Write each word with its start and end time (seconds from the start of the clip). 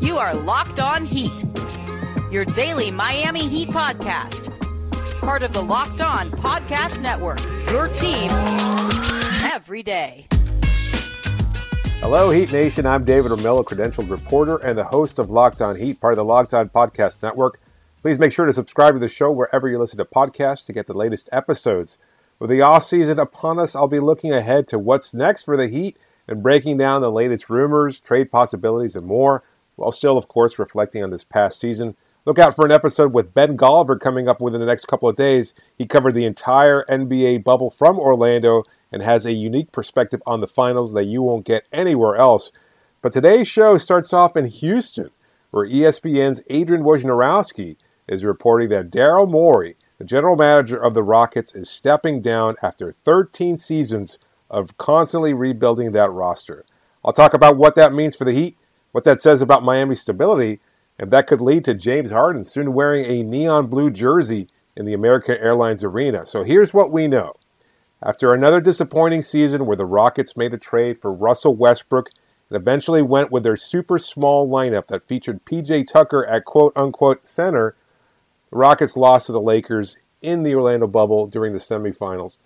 You 0.00 0.16
are 0.16 0.34
Locked 0.34 0.80
On 0.80 1.04
Heat, 1.04 1.44
your 2.30 2.46
daily 2.46 2.90
Miami 2.90 3.46
Heat 3.46 3.68
podcast. 3.68 4.50
Part 5.20 5.42
of 5.42 5.52
the 5.52 5.62
Locked 5.62 6.00
On 6.00 6.30
Podcast 6.30 7.02
Network, 7.02 7.38
your 7.70 7.86
team 7.88 8.30
every 9.52 9.82
day. 9.82 10.26
Hello, 12.00 12.30
Heat 12.30 12.50
Nation. 12.50 12.86
I'm 12.86 13.04
David 13.04 13.30
Ramil, 13.30 13.62
credentialed 13.62 14.08
reporter 14.08 14.56
and 14.56 14.78
the 14.78 14.84
host 14.84 15.18
of 15.18 15.28
Locked 15.28 15.60
On 15.60 15.76
Heat, 15.76 16.00
part 16.00 16.14
of 16.14 16.16
the 16.16 16.24
Locked 16.24 16.54
On 16.54 16.70
Podcast 16.70 17.22
Network. 17.22 17.60
Please 18.00 18.18
make 18.18 18.32
sure 18.32 18.46
to 18.46 18.54
subscribe 18.54 18.94
to 18.94 19.00
the 19.00 19.06
show 19.06 19.30
wherever 19.30 19.68
you 19.68 19.78
listen 19.78 19.98
to 19.98 20.06
podcasts 20.06 20.64
to 20.64 20.72
get 20.72 20.86
the 20.86 20.94
latest 20.94 21.28
episodes. 21.30 21.98
With 22.38 22.48
the 22.48 22.62
off 22.62 22.84
season 22.84 23.18
upon 23.18 23.58
us, 23.58 23.76
I'll 23.76 23.86
be 23.86 24.00
looking 24.00 24.32
ahead 24.32 24.66
to 24.68 24.78
what's 24.78 25.12
next 25.12 25.44
for 25.44 25.58
the 25.58 25.68
Heat 25.68 25.98
and 26.26 26.42
breaking 26.42 26.78
down 26.78 27.02
the 27.02 27.12
latest 27.12 27.50
rumors, 27.50 28.00
trade 28.00 28.30
possibilities, 28.30 28.96
and 28.96 29.04
more, 29.04 29.44
while 29.80 29.92
still, 29.92 30.18
of 30.18 30.28
course, 30.28 30.58
reflecting 30.58 31.02
on 31.02 31.10
this 31.10 31.24
past 31.24 31.58
season. 31.58 31.96
Look 32.26 32.38
out 32.38 32.54
for 32.54 32.66
an 32.66 32.70
episode 32.70 33.14
with 33.14 33.32
Ben 33.32 33.56
Golliver 33.56 33.98
coming 33.98 34.28
up 34.28 34.42
within 34.42 34.60
the 34.60 34.66
next 34.66 34.84
couple 34.84 35.08
of 35.08 35.16
days. 35.16 35.54
He 35.76 35.86
covered 35.86 36.14
the 36.14 36.26
entire 36.26 36.84
NBA 36.84 37.42
bubble 37.42 37.70
from 37.70 37.98
Orlando 37.98 38.64
and 38.92 39.02
has 39.02 39.24
a 39.24 39.32
unique 39.32 39.72
perspective 39.72 40.22
on 40.26 40.40
the 40.40 40.46
finals 40.46 40.92
that 40.92 41.06
you 41.06 41.22
won't 41.22 41.46
get 41.46 41.66
anywhere 41.72 42.16
else. 42.16 42.52
But 43.00 43.14
today's 43.14 43.48
show 43.48 43.78
starts 43.78 44.12
off 44.12 44.36
in 44.36 44.46
Houston, 44.46 45.10
where 45.50 45.66
ESPN's 45.66 46.42
Adrian 46.50 46.84
Wojnarowski 46.84 47.76
is 48.06 48.24
reporting 48.24 48.68
that 48.68 48.90
Daryl 48.90 49.30
Morey, 49.30 49.76
the 49.96 50.04
general 50.04 50.36
manager 50.36 50.76
of 50.76 50.92
the 50.92 51.02
Rockets, 51.02 51.54
is 51.54 51.70
stepping 51.70 52.20
down 52.20 52.56
after 52.62 52.92
13 53.04 53.56
seasons 53.56 54.18
of 54.50 54.76
constantly 54.76 55.32
rebuilding 55.32 55.92
that 55.92 56.10
roster. 56.10 56.66
I'll 57.02 57.14
talk 57.14 57.32
about 57.32 57.56
what 57.56 57.76
that 57.76 57.94
means 57.94 58.14
for 58.14 58.26
the 58.26 58.32
Heat, 58.32 58.58
what 58.92 59.04
that 59.04 59.20
says 59.20 59.42
about 59.42 59.62
Miami's 59.62 60.00
stability, 60.00 60.60
and 60.98 61.10
that 61.10 61.26
could 61.26 61.40
lead 61.40 61.64
to 61.64 61.74
James 61.74 62.10
Harden 62.10 62.44
soon 62.44 62.74
wearing 62.74 63.04
a 63.04 63.22
neon 63.22 63.68
blue 63.68 63.90
jersey 63.90 64.48
in 64.76 64.84
the 64.84 64.94
American 64.94 65.36
Airlines 65.36 65.84
Arena. 65.84 66.26
So 66.26 66.42
here's 66.42 66.74
what 66.74 66.90
we 66.90 67.08
know. 67.08 67.34
After 68.02 68.32
another 68.32 68.60
disappointing 68.60 69.22
season 69.22 69.66
where 69.66 69.76
the 69.76 69.84
Rockets 69.84 70.36
made 70.36 70.54
a 70.54 70.58
trade 70.58 71.00
for 71.00 71.12
Russell 71.12 71.54
Westbrook 71.54 72.08
and 72.48 72.56
eventually 72.56 73.02
went 73.02 73.30
with 73.30 73.42
their 73.42 73.56
super 73.56 73.98
small 73.98 74.48
lineup 74.48 74.86
that 74.86 75.06
featured 75.06 75.44
PJ 75.44 75.86
Tucker 75.86 76.24
at 76.26 76.44
quote 76.44 76.72
unquote 76.74 77.26
center, 77.26 77.76
the 78.50 78.56
Rockets 78.56 78.96
lost 78.96 79.26
to 79.26 79.32
the 79.32 79.40
Lakers 79.40 79.98
in 80.22 80.42
the 80.42 80.54
Orlando 80.54 80.86
bubble 80.86 81.26
during 81.26 81.52
the 81.52 81.58
semifinals. 81.58 82.38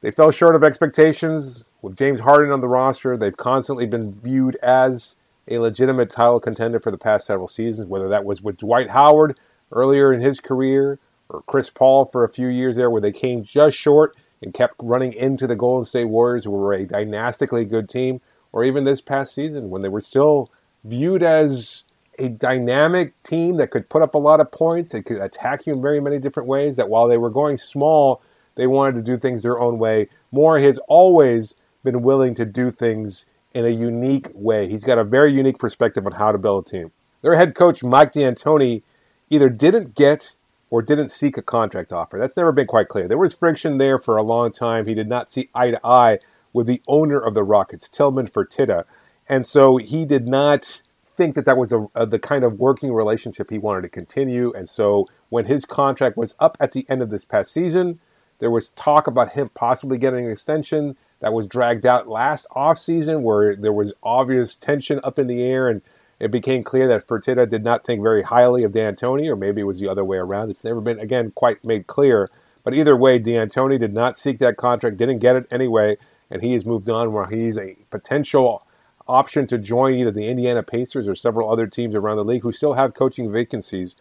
They 0.00 0.10
fell 0.10 0.30
short 0.30 0.56
of 0.56 0.64
expectations. 0.64 1.64
With 1.80 1.96
James 1.96 2.20
Harden 2.20 2.52
on 2.52 2.60
the 2.60 2.68
roster, 2.68 3.16
they've 3.16 3.36
constantly 3.36 3.86
been 3.86 4.12
viewed 4.12 4.56
as 4.56 5.16
a 5.48 5.58
legitimate 5.58 6.10
title 6.10 6.40
contender 6.40 6.80
for 6.80 6.90
the 6.90 6.98
past 6.98 7.26
several 7.26 7.48
seasons, 7.48 7.88
whether 7.88 8.08
that 8.08 8.24
was 8.24 8.42
with 8.42 8.58
Dwight 8.58 8.90
Howard 8.90 9.38
earlier 9.70 10.12
in 10.12 10.20
his 10.20 10.40
career 10.40 10.98
or 11.28 11.42
Chris 11.42 11.70
Paul 11.70 12.04
for 12.04 12.24
a 12.24 12.28
few 12.28 12.48
years 12.48 12.76
there, 12.76 12.90
where 12.90 13.00
they 13.00 13.12
came 13.12 13.42
just 13.44 13.76
short 13.76 14.16
and 14.40 14.52
kept 14.52 14.74
running 14.82 15.12
into 15.12 15.46
the 15.46 15.56
Golden 15.56 15.84
State 15.84 16.06
Warriors, 16.06 16.44
who 16.44 16.50
were 16.50 16.72
a 16.72 16.84
dynastically 16.84 17.64
good 17.64 17.88
team, 17.88 18.20
or 18.52 18.64
even 18.64 18.84
this 18.84 19.00
past 19.00 19.34
season 19.34 19.70
when 19.70 19.82
they 19.82 19.88
were 19.88 20.00
still 20.00 20.50
viewed 20.84 21.22
as 21.22 21.84
a 22.18 22.28
dynamic 22.28 23.20
team 23.22 23.56
that 23.56 23.70
could 23.70 23.88
put 23.88 24.02
up 24.02 24.14
a 24.14 24.18
lot 24.18 24.40
of 24.40 24.52
points, 24.52 24.92
that 24.92 25.04
could 25.04 25.18
attack 25.18 25.66
you 25.66 25.72
in 25.72 25.80
very 25.80 26.00
many 26.00 26.18
different 26.18 26.48
ways, 26.48 26.76
that 26.76 26.90
while 26.90 27.08
they 27.08 27.16
were 27.16 27.30
going 27.30 27.56
small, 27.56 28.20
they 28.54 28.66
wanted 28.66 28.94
to 28.96 29.02
do 29.02 29.16
things 29.16 29.42
their 29.42 29.58
own 29.58 29.78
way. 29.78 30.08
Morey 30.30 30.62
has 30.64 30.78
always 30.88 31.54
been 31.82 32.02
willing 32.02 32.34
to 32.34 32.44
do 32.44 32.70
things 32.70 33.24
in 33.54 33.64
a 33.64 33.70
unique 33.70 34.28
way. 34.34 34.68
He's 34.68 34.84
got 34.84 34.98
a 34.98 35.04
very 35.04 35.32
unique 35.32 35.58
perspective 35.58 36.06
on 36.06 36.12
how 36.12 36.32
to 36.32 36.38
build 36.38 36.66
a 36.66 36.70
team. 36.70 36.92
Their 37.22 37.36
head 37.36 37.54
coach, 37.54 37.82
Mike 37.82 38.12
D'Antoni, 38.12 38.82
either 39.30 39.48
didn't 39.48 39.94
get 39.94 40.34
or 40.70 40.82
didn't 40.82 41.10
seek 41.10 41.36
a 41.36 41.42
contract 41.42 41.92
offer. 41.92 42.18
That's 42.18 42.36
never 42.36 42.50
been 42.50 42.66
quite 42.66 42.88
clear. 42.88 43.06
There 43.06 43.18
was 43.18 43.34
friction 43.34 43.78
there 43.78 43.98
for 43.98 44.16
a 44.16 44.22
long 44.22 44.50
time. 44.50 44.86
He 44.86 44.94
did 44.94 45.08
not 45.08 45.30
see 45.30 45.50
eye 45.54 45.70
to 45.70 45.80
eye 45.84 46.18
with 46.52 46.66
the 46.66 46.82
owner 46.88 47.18
of 47.18 47.34
the 47.34 47.44
Rockets, 47.44 47.88
Tillman 47.88 48.28
Fertitta. 48.28 48.84
And 49.28 49.46
so 49.46 49.76
he 49.76 50.04
did 50.04 50.26
not 50.26 50.82
think 51.16 51.34
that 51.34 51.44
that 51.44 51.56
was 51.56 51.72
a, 51.72 51.86
a, 51.94 52.06
the 52.06 52.18
kind 52.18 52.42
of 52.42 52.58
working 52.58 52.92
relationship 52.92 53.50
he 53.50 53.58
wanted 53.58 53.82
to 53.82 53.88
continue. 53.88 54.52
And 54.54 54.68
so 54.68 55.06
when 55.28 55.44
his 55.44 55.64
contract 55.64 56.16
was 56.16 56.34
up 56.38 56.56
at 56.58 56.72
the 56.72 56.86
end 56.88 57.02
of 57.02 57.10
this 57.10 57.24
past 57.24 57.52
season, 57.52 58.00
there 58.38 58.50
was 58.50 58.70
talk 58.70 59.06
about 59.06 59.32
him 59.32 59.50
possibly 59.54 59.98
getting 59.98 60.24
an 60.24 60.32
extension 60.32 60.96
that 61.22 61.32
was 61.32 61.46
dragged 61.46 61.86
out 61.86 62.08
last 62.08 62.48
offseason 62.54 63.22
where 63.22 63.54
there 63.54 63.72
was 63.72 63.94
obvious 64.02 64.56
tension 64.56 65.00
up 65.04 65.20
in 65.20 65.28
the 65.28 65.42
air 65.42 65.68
and 65.68 65.80
it 66.18 66.32
became 66.32 66.62
clear 66.62 66.86
that 66.88 67.06
Fertitta 67.06 67.48
did 67.48 67.64
not 67.64 67.84
think 67.84 68.02
very 68.02 68.22
highly 68.22 68.64
of 68.64 68.72
D'Antoni, 68.72 69.28
or 69.28 69.36
maybe 69.36 69.60
it 69.60 69.64
was 69.64 69.80
the 69.80 69.88
other 69.88 70.04
way 70.04 70.18
around. 70.18 70.50
It's 70.50 70.62
never 70.62 70.80
been, 70.80 70.98
again, 70.98 71.32
quite 71.34 71.64
made 71.64 71.86
clear. 71.86 72.28
But 72.62 72.74
either 72.74 72.96
way, 72.96 73.18
D'Antoni 73.18 73.78
did 73.78 73.92
not 73.92 74.18
seek 74.18 74.38
that 74.38 74.56
contract, 74.56 74.96
didn't 74.96 75.18
get 75.18 75.34
it 75.34 75.46
anyway, 75.50 75.96
and 76.30 76.42
he 76.42 76.52
has 76.52 76.64
moved 76.64 76.88
on 76.88 77.12
where 77.12 77.26
he's 77.26 77.56
a 77.56 77.76
potential 77.90 78.64
option 79.08 79.46
to 79.48 79.58
join 79.58 79.94
either 79.94 80.12
the 80.12 80.28
Indiana 80.28 80.62
Pacers 80.62 81.08
or 81.08 81.14
several 81.14 81.50
other 81.50 81.66
teams 81.66 81.94
around 81.94 82.18
the 82.18 82.24
league 82.24 82.42
who 82.42 82.52
still 82.52 82.74
have 82.74 82.94
coaching 82.94 83.32
vacancies. 83.32 83.96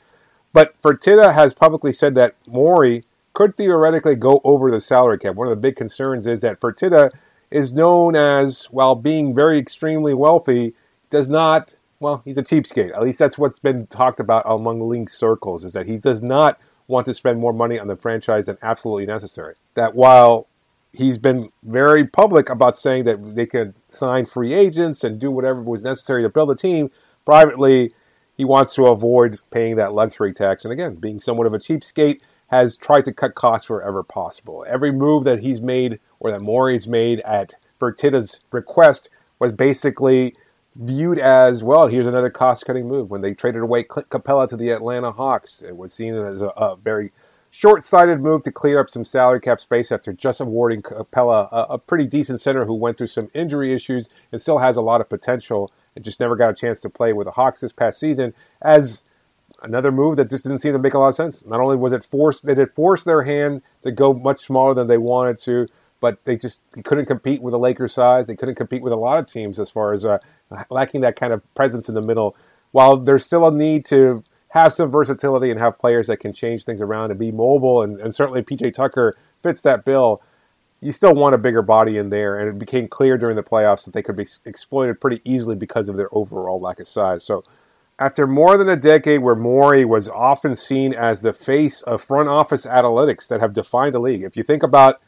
But 0.54 0.80
Fertitta 0.82 1.34
has 1.34 1.54
publicly 1.56 1.94
said 1.94 2.14
that 2.16 2.36
Morey 2.46 3.04
could 3.42 3.58
theoretically 3.58 4.16
go 4.16 4.40
over 4.44 4.70
the 4.70 4.80
salary 4.82 5.18
cap. 5.18 5.36
One 5.36 5.48
of 5.48 5.52
the 5.52 5.62
big 5.62 5.76
concerns 5.76 6.28
is 6.28 6.42
that 6.42 6.60
Fertitta 6.60 7.10
is 7.50 7.74
known 7.74 8.16
as, 8.16 8.66
while 8.66 8.94
being 8.96 9.34
very 9.34 9.58
extremely 9.58 10.14
wealthy, 10.14 10.74
does 11.10 11.28
not, 11.28 11.74
well, 12.00 12.22
he's 12.24 12.38
a 12.38 12.44
cheapskate. 12.44 12.94
At 12.94 13.02
least 13.02 13.20
that's 13.20 13.38
what's 13.38 13.60
been 13.60 13.88
talked 13.88 14.20
about 14.20 14.44
among 14.46 14.80
link 14.80 15.10
circles, 15.10 15.66
is 15.66 15.74
that 15.74 15.88
he 15.88 15.98
does 15.98 16.22
not 16.22 16.60
want 16.88 17.06
to 17.08 17.14
spend 17.14 17.40
more 17.40 17.54
money 17.54 17.80
on 17.80 17.88
the 17.88 17.96
franchise 17.96 18.46
than 18.46 18.58
absolutely 18.62 19.08
necessary. 19.08 19.56
That 19.74 19.96
while 19.96 20.48
he's 20.94 21.18
been 21.18 21.50
very 21.64 22.06
public 22.06 22.50
about 22.50 22.76
saying 22.76 23.06
that 23.06 23.36
they 23.36 23.48
could 23.48 23.74
sign 23.90 24.26
free 24.26 24.54
agents 24.54 25.04
and 25.04 25.20
do 25.20 25.32
whatever 25.32 25.62
was 25.62 25.84
necessary 25.84 26.22
to 26.22 26.30
build 26.30 26.52
a 26.52 26.56
team, 26.56 26.92
privately, 27.26 27.94
he 28.38 28.46
wants 28.46 28.76
to 28.76 28.86
avoid 28.86 29.40
paying 29.50 29.78
that 29.78 29.94
luxury 29.94 30.32
tax. 30.32 30.64
And 30.64 30.72
again, 30.72 30.96
being 30.96 31.20
somewhat 31.20 31.48
of 31.48 31.54
a 31.54 31.60
cheapskate, 31.60 32.22
has 32.52 32.76
tried 32.76 33.06
to 33.06 33.14
cut 33.14 33.34
costs 33.34 33.70
wherever 33.70 34.04
possible. 34.04 34.66
Every 34.68 34.92
move 34.92 35.24
that 35.24 35.40
he's 35.40 35.62
made 35.62 36.00
or 36.20 36.32
that 36.32 36.42
Morey's 36.42 36.88
made 36.88 37.22
at 37.22 37.56
Fertitta's 37.80 38.42
request 38.52 39.10
was 39.40 39.54
basically 39.54 40.36
viewed 40.76 41.18
as 41.18 41.64
well. 41.64 41.88
Here's 41.88 42.06
another 42.06 42.30
cost-cutting 42.30 42.88
move. 42.88 43.10
When 43.10 43.22
they 43.22 43.34
traded 43.34 43.62
away 43.62 43.84
Clint 43.84 44.10
Capela 44.10 44.48
to 44.50 44.58
the 44.58 44.70
Atlanta 44.70 45.14
Hawks, 45.14 45.62
it 45.62 45.78
was 45.78 45.94
seen 45.94 46.14
as 46.14 46.42
a, 46.42 46.48
a 46.50 46.76
very 46.76 47.12
short-sighted 47.50 48.22
move 48.22 48.44
to 48.44 48.52
clear 48.52 48.80
up 48.80 48.90
some 48.90 49.06
salary 49.06 49.40
cap 49.40 49.60
space 49.60 49.92
after 49.92 50.14
just 50.14 50.42
awarding 50.42 50.82
Capela 50.82 51.48
a, 51.52 51.74
a 51.74 51.78
pretty 51.78 52.06
decent 52.06 52.42
center 52.42 52.66
who 52.66 52.74
went 52.74 52.98
through 52.98 53.08
some 53.08 53.30
injury 53.34 53.74
issues 53.74 54.10
and 54.32 54.42
still 54.42 54.60
has 54.60 54.76
a 54.76 54.82
lot 54.82 55.02
of 55.02 55.10
potential 55.10 55.72
and 55.96 56.04
just 56.04 56.20
never 56.20 56.36
got 56.36 56.52
a 56.52 56.54
chance 56.54 56.82
to 56.82 56.90
play 56.90 57.14
with 57.14 57.26
the 57.26 57.32
Hawks 57.32 57.62
this 57.62 57.74
past 57.74 58.00
season. 58.00 58.34
As 58.62 59.04
another 59.62 59.92
move 59.92 60.18
that 60.18 60.30
just 60.30 60.44
didn't 60.44 60.60
seem 60.60 60.74
to 60.74 60.80
make 60.80 60.94
a 60.94 61.00
lot 61.00 61.10
of 61.10 61.16
sense. 61.16 61.46
Not 61.46 61.60
only 61.60 61.78
was 61.78 61.94
it 61.94 62.04
forced, 62.04 62.46
they 62.46 62.56
did 62.56 62.74
force 62.74 63.04
their 63.04 63.24
hand 63.24 63.62
to 63.84 63.92
go 63.92 64.14
much 64.14 64.40
smaller 64.40 64.74
than 64.74 64.88
they 64.88 64.98
wanted 64.98 65.38
to, 65.44 65.68
but 66.00 66.24
they 66.26 66.36
just 66.36 66.62
couldn't 66.84 67.06
compete 67.06 67.42
with 67.42 67.52
the 67.52 67.60
Lakers 67.60 67.94
size. 67.94 68.28
They 68.28 68.36
couldn't 68.36 68.56
compete 68.56 68.82
with 68.82 68.94
a 68.94 68.98
lot 68.98 69.20
of 69.20 69.28
teams 69.28 69.60
as 69.60 69.70
far 69.70 69.94
as 69.94 70.06
uh, 70.06 70.18
lacking 70.70 71.02
that 71.02 71.16
kind 71.16 71.34
of 71.34 71.42
presence 71.54 71.88
in 71.88 71.96
the 71.96 72.02
middle. 72.02 72.36
While 72.72 72.98
there's 72.98 73.26
still 73.26 73.46
a 73.48 73.54
need 73.54 73.86
to 73.86 74.24
have 74.50 74.74
some 74.74 74.92
versatility 74.92 75.50
and 75.50 75.60
have 75.60 75.80
players 75.80 76.08
that 76.08 76.18
can 76.18 76.34
change 76.34 76.66
things 76.66 76.82
around 76.82 77.12
and 77.12 77.20
be 77.20 77.32
mobile, 77.32 77.82
and, 77.82 77.98
and 78.00 78.14
certainly 78.14 78.42
PJ 78.42 78.74
Tucker 78.74 79.16
fits 79.44 79.62
that 79.62 79.86
bill. 79.86 80.22
You 80.82 80.92
still 80.92 81.14
want 81.14 81.36
a 81.36 81.38
bigger 81.38 81.62
body 81.62 81.98
in 81.98 82.10
there, 82.10 82.40
and 82.40 82.50
it 82.50 82.58
became 82.58 82.88
clear 82.88 83.18
during 83.18 83.36
the 83.36 83.44
playoffs 83.44 83.86
that 83.86 83.94
they 83.94 84.02
could 84.02 84.16
be 84.16 84.26
exploited 84.46 85.00
pretty 85.00 85.22
easily 85.24 85.56
because 85.56 85.88
of 85.88 85.96
their 85.96 86.10
overall 86.12 86.60
lack 86.60 86.80
of 86.80 86.88
size. 86.88 87.24
So 87.24 87.44
after 88.02 88.26
more 88.26 88.58
than 88.58 88.68
a 88.68 88.76
decade 88.76 89.22
where 89.22 89.36
Morey 89.36 89.86
was 89.86 90.10
often 90.10 90.56
seen 90.56 90.92
as 90.92 91.22
the 91.22 91.34
face 91.34 91.84
of 91.84 92.02
front 92.02 92.30
office 92.30 92.66
analytics 92.66 93.28
that 93.28 93.42
have 93.42 93.54
defined 93.54 93.94
the 93.94 94.00
league, 94.00 94.24
if 94.24 94.36
you 94.36 94.42
think 94.42 94.64
about 94.64 95.00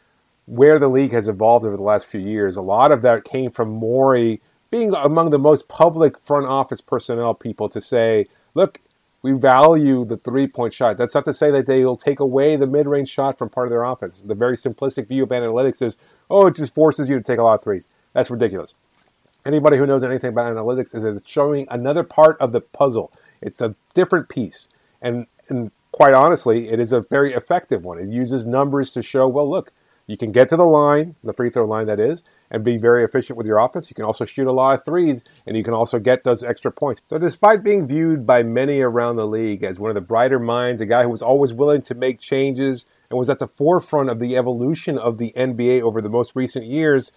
where 0.46 0.78
the 0.78 0.88
league 0.88 1.12
has 1.12 1.28
evolved 1.28 1.66
over 1.66 1.76
the 1.76 1.82
last 1.82 2.06
few 2.06 2.20
years, 2.20 2.56
a 2.56 2.62
lot 2.62 2.92
of 2.92 3.02
that 3.02 3.24
came 3.24 3.50
from 3.50 3.70
Morey 3.70 4.42
being 4.70 4.94
among 4.94 5.32
the 5.32 5.40
most 5.40 5.68
public 5.68 6.20
front 6.20 6.46
office 6.46 6.82
personnel 6.82 7.34
people 7.34 7.68
to 7.68 7.82
say, 7.82 8.28
look, 8.54 8.80
we 9.24 9.32
value 9.32 10.06
the 10.06 10.18
three 10.18 10.46
point 10.46 10.76
shot. 10.76 10.96
That's 10.96 11.16
not 11.16 11.26
to 11.26 11.34
say 11.34 11.50
that 11.50 11.66
they'll 11.66 11.98
take 11.98 12.20
away 12.20 12.56
the 12.56 12.68
mid 12.68 12.86
range 12.86 13.10
shot 13.10 13.40
from 13.40 13.50
part 13.50 13.68
of 13.68 13.72
their 13.72 13.84
offense. 13.84 14.22
The 14.22 14.36
very 14.36 14.56
simplistic 14.56 15.08
view 15.08 15.24
of 15.24 15.30
analytics 15.30 15.82
is, 15.82 15.98
oh, 16.30 16.46
it 16.46 16.56
just 16.56 16.76
forces 16.76 17.10
you 17.10 17.16
to 17.16 17.24
take 17.24 17.40
a 17.40 17.44
lot 17.44 17.58
of 17.58 17.64
threes. 17.64 17.90
That's 18.14 18.30
ridiculous. 18.30 18.76
Anybody 19.46 19.78
who 19.78 19.86
knows 19.86 20.04
anything 20.04 20.30
about 20.30 20.54
analytics 20.54 20.96
is 20.96 21.04
that 21.04 21.16
it's 21.16 21.30
showing 21.30 21.68
another 21.70 22.04
part 22.04 22.40
of 22.40 22.52
the 22.54 22.62
puzzle. 22.62 23.12
It's 23.42 23.62
a 23.62 23.76
different 23.94 24.30
piece. 24.30 24.68
And, 25.02 25.28
and 25.50 25.72
quite 25.92 26.14
honestly, 26.14 26.70
it 26.70 26.80
is 26.80 26.94
a 26.94 27.02
very 27.02 27.34
effective 27.34 27.84
one. 27.84 28.00
It 28.00 28.08
uses 28.08 28.48
numbers 28.48 28.92
to 28.94 29.04
show, 29.04 29.28
well, 29.28 29.50
look, 29.50 29.72
You 30.06 30.18
can 30.18 30.34
get 30.34 30.50
to 30.50 30.58
the 30.58 30.66
line, 30.66 31.16
the 31.24 31.32
free 31.32 31.50
throw 31.50 31.66
line 31.66 31.88
that 31.88 32.00
is, 32.00 32.24
and 32.52 32.64
be 32.64 32.78
very 32.78 33.06
efficient 33.06 33.38
with 33.38 33.48
your 33.48 33.58
offense. 33.60 33.90
You 33.90 33.96
can 33.96 34.04
also 34.04 34.26
shoot 34.26 34.48
a 34.48 34.52
lot 34.52 34.76
of 34.78 34.86
threes, 34.86 35.24
and 35.48 35.56
you 35.56 35.64
can 35.64 35.74
also 35.74 35.98
get 35.98 36.26
those 36.26 36.44
extra 36.44 36.72
points. 36.72 37.02
So, 37.06 37.18
despite 37.18 37.64
being 37.64 37.88
viewed 37.88 38.26
by 38.26 38.44
many 38.44 38.82
around 38.82 39.16
the 39.16 39.26
league 39.26 39.64
as 39.64 39.80
one 39.80 39.90
of 39.90 39.96
the 39.96 40.02
brighter 40.02 40.40
minds, 40.40 40.82
a 40.82 40.86
guy 40.86 41.04
who 41.04 41.10
was 41.10 41.22
always 41.22 41.54
willing 41.54 41.82
to 41.84 41.96
make 41.96 42.20
changes 42.20 42.86
and 43.10 43.18
was 43.18 43.30
at 43.30 43.40
the 43.40 43.48
forefront 43.48 44.10
of 44.10 44.20
the 44.20 44.36
evolution 44.36 44.98
of 44.98 45.20
the 45.20 45.32
NBA 45.38 45.82
over 45.82 46.02
the 46.02 46.10
most 46.10 46.36
recent 46.36 46.66
years, 46.66 47.14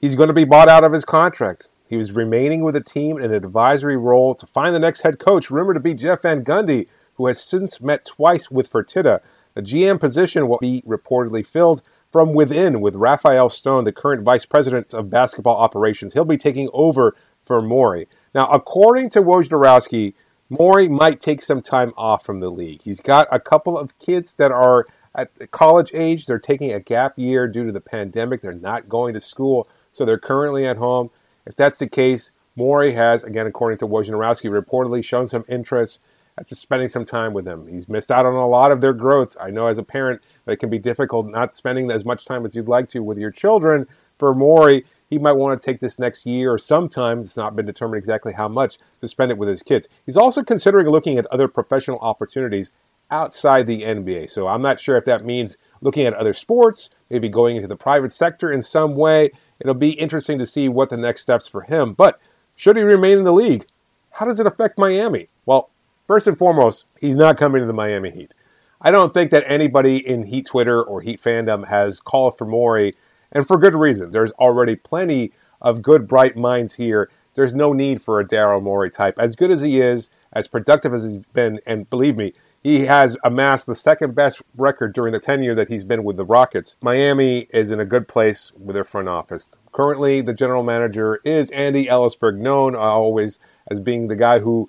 he's 0.00 0.14
going 0.14 0.28
to 0.28 0.34
be 0.34 0.44
bought 0.44 0.68
out 0.68 0.84
of 0.84 0.92
his 0.92 1.04
contract. 1.04 1.68
He 1.88 1.96
was 1.96 2.12
remaining 2.12 2.62
with 2.62 2.74
the 2.74 2.80
team 2.80 3.18
in 3.18 3.24
an 3.24 3.34
advisory 3.34 3.96
role 3.96 4.34
to 4.36 4.46
find 4.46 4.74
the 4.74 4.78
next 4.78 5.00
head 5.00 5.18
coach, 5.18 5.50
rumored 5.50 5.76
to 5.76 5.80
be 5.80 5.94
Jeff 5.94 6.22
Van 6.22 6.44
Gundy, 6.44 6.86
who 7.14 7.26
has 7.26 7.42
since 7.42 7.80
met 7.80 8.04
twice 8.04 8.50
with 8.50 8.70
Fertitta. 8.70 9.20
The 9.54 9.62
GM 9.62 9.98
position 9.98 10.48
will 10.48 10.58
be 10.58 10.82
reportedly 10.86 11.44
filled 11.44 11.82
from 12.12 12.32
within 12.32 12.80
with 12.80 12.96
Rafael 12.96 13.48
Stone, 13.48 13.84
the 13.84 13.92
current 13.92 14.22
vice 14.22 14.46
president 14.46 14.94
of 14.94 15.10
basketball 15.10 15.56
operations. 15.56 16.12
He'll 16.12 16.24
be 16.24 16.36
taking 16.36 16.68
over 16.72 17.16
for 17.44 17.60
Morey. 17.60 18.06
Now, 18.34 18.48
according 18.50 19.10
to 19.10 19.22
Wojnarowski, 19.22 20.14
Morey 20.48 20.88
might 20.88 21.20
take 21.20 21.42
some 21.42 21.62
time 21.62 21.92
off 21.96 22.24
from 22.24 22.40
the 22.40 22.50
league. 22.50 22.82
He's 22.82 23.00
got 23.00 23.28
a 23.30 23.38
couple 23.38 23.78
of 23.78 23.98
kids 23.98 24.34
that 24.34 24.50
are 24.50 24.86
at 25.14 25.50
college 25.50 25.90
age. 25.94 26.26
They're 26.26 26.38
taking 26.38 26.72
a 26.72 26.80
gap 26.80 27.14
year 27.16 27.46
due 27.48 27.66
to 27.66 27.72
the 27.72 27.80
pandemic. 27.80 28.42
They're 28.42 28.52
not 28.52 28.88
going 28.88 29.14
to 29.14 29.20
school, 29.20 29.68
so 29.92 30.04
they're 30.04 30.18
currently 30.18 30.66
at 30.66 30.76
home. 30.76 31.10
If 31.46 31.56
that's 31.56 31.78
the 31.78 31.88
case, 31.88 32.30
Morey 32.56 32.92
has, 32.92 33.24
again, 33.24 33.46
according 33.46 33.78
to 33.78 33.86
Wojnarowski, 33.86 34.50
reportedly 34.50 35.04
shown 35.04 35.26
some 35.26 35.44
interest 35.48 35.98
after 36.38 36.54
spending 36.54 36.88
some 36.88 37.04
time 37.04 37.32
with 37.32 37.44
them. 37.44 37.66
He's 37.66 37.88
missed 37.88 38.10
out 38.10 38.26
on 38.26 38.34
a 38.34 38.48
lot 38.48 38.72
of 38.72 38.80
their 38.80 38.92
growth. 38.92 39.36
I 39.40 39.50
know 39.50 39.66
as 39.66 39.78
a 39.78 39.82
parent, 39.82 40.22
it 40.46 40.56
can 40.56 40.70
be 40.70 40.78
difficult 40.78 41.26
not 41.26 41.54
spending 41.54 41.90
as 41.90 42.04
much 42.04 42.24
time 42.24 42.44
as 42.44 42.54
you'd 42.54 42.68
like 42.68 42.88
to 42.90 43.02
with 43.02 43.18
your 43.18 43.30
children. 43.30 43.86
For 44.18 44.34
Morey, 44.34 44.84
he 45.08 45.18
might 45.18 45.32
want 45.32 45.60
to 45.60 45.64
take 45.64 45.80
this 45.80 45.98
next 45.98 46.24
year 46.24 46.52
or 46.52 46.58
sometime, 46.58 47.20
it's 47.20 47.36
not 47.36 47.56
been 47.56 47.66
determined 47.66 47.98
exactly 47.98 48.32
how 48.32 48.48
much, 48.48 48.78
to 49.00 49.08
spend 49.08 49.30
it 49.30 49.38
with 49.38 49.48
his 49.48 49.62
kids. 49.62 49.88
He's 50.06 50.16
also 50.16 50.42
considering 50.42 50.86
looking 50.88 51.18
at 51.18 51.26
other 51.26 51.48
professional 51.48 51.98
opportunities 51.98 52.70
outside 53.10 53.66
the 53.66 53.82
NBA. 53.82 54.30
So 54.30 54.46
I'm 54.46 54.62
not 54.62 54.78
sure 54.78 54.96
if 54.96 55.04
that 55.06 55.24
means 55.24 55.58
looking 55.80 56.06
at 56.06 56.14
other 56.14 56.32
sports, 56.32 56.90
maybe 57.10 57.28
going 57.28 57.56
into 57.56 57.68
the 57.68 57.76
private 57.76 58.12
sector 58.12 58.52
in 58.52 58.62
some 58.62 58.94
way. 58.94 59.30
It'll 59.60 59.74
be 59.74 59.90
interesting 59.90 60.38
to 60.38 60.46
see 60.46 60.68
what 60.68 60.90
the 60.90 60.96
next 60.96 61.22
steps 61.22 61.46
for 61.46 61.62
him. 61.62 61.92
But 61.92 62.18
should 62.56 62.76
he 62.76 62.82
remain 62.82 63.18
in 63.18 63.24
the 63.24 63.32
league, 63.32 63.66
how 64.12 64.26
does 64.26 64.40
it 64.40 64.46
affect 64.46 64.78
Miami? 64.78 65.28
Well, 65.46 65.70
first 66.06 66.26
and 66.26 66.36
foremost, 66.36 66.84
he's 67.00 67.16
not 67.16 67.36
coming 67.36 67.60
to 67.60 67.66
the 67.66 67.72
Miami 67.72 68.10
Heat. 68.10 68.32
I 68.80 68.90
don't 68.90 69.12
think 69.12 69.30
that 69.30 69.44
anybody 69.46 69.96
in 69.96 70.24
Heat 70.24 70.46
Twitter 70.46 70.82
or 70.82 71.02
Heat 71.02 71.20
fandom 71.20 71.68
has 71.68 72.00
called 72.00 72.38
for 72.38 72.46
Morey, 72.46 72.94
and 73.30 73.46
for 73.46 73.58
good 73.58 73.74
reason. 73.74 74.10
There's 74.10 74.32
already 74.32 74.74
plenty 74.74 75.32
of 75.60 75.82
good, 75.82 76.08
bright 76.08 76.36
minds 76.36 76.74
here. 76.74 77.10
There's 77.34 77.54
no 77.54 77.72
need 77.72 78.02
for 78.02 78.18
a 78.18 78.26
Daryl 78.26 78.62
Morey 78.62 78.90
type. 78.90 79.18
As 79.18 79.36
good 79.36 79.50
as 79.50 79.60
he 79.60 79.80
is, 79.80 80.10
as 80.32 80.48
productive 80.48 80.94
as 80.94 81.04
he's 81.04 81.18
been, 81.32 81.60
and 81.66 81.88
believe 81.88 82.16
me, 82.16 82.32
he 82.62 82.86
has 82.86 83.16
amassed 83.24 83.66
the 83.66 83.74
second 83.74 84.14
best 84.14 84.42
record 84.54 84.92
during 84.92 85.12
the 85.12 85.18
tenure 85.18 85.54
that 85.54 85.68
he's 85.68 85.84
been 85.84 86.04
with 86.04 86.16
the 86.16 86.24
Rockets. 86.26 86.76
Miami 86.82 87.46
is 87.50 87.70
in 87.70 87.80
a 87.80 87.86
good 87.86 88.06
place 88.06 88.52
with 88.58 88.74
their 88.74 88.84
front 88.84 89.08
office. 89.08 89.56
Currently, 89.72 90.20
the 90.20 90.34
general 90.34 90.62
manager 90.62 91.20
is 91.24 91.50
Andy 91.50 91.86
Elisburg, 91.86 92.36
known 92.36 92.74
uh, 92.74 92.80
always 92.80 93.38
as 93.70 93.80
being 93.80 94.08
the 94.08 94.16
guy 94.16 94.40
who 94.40 94.68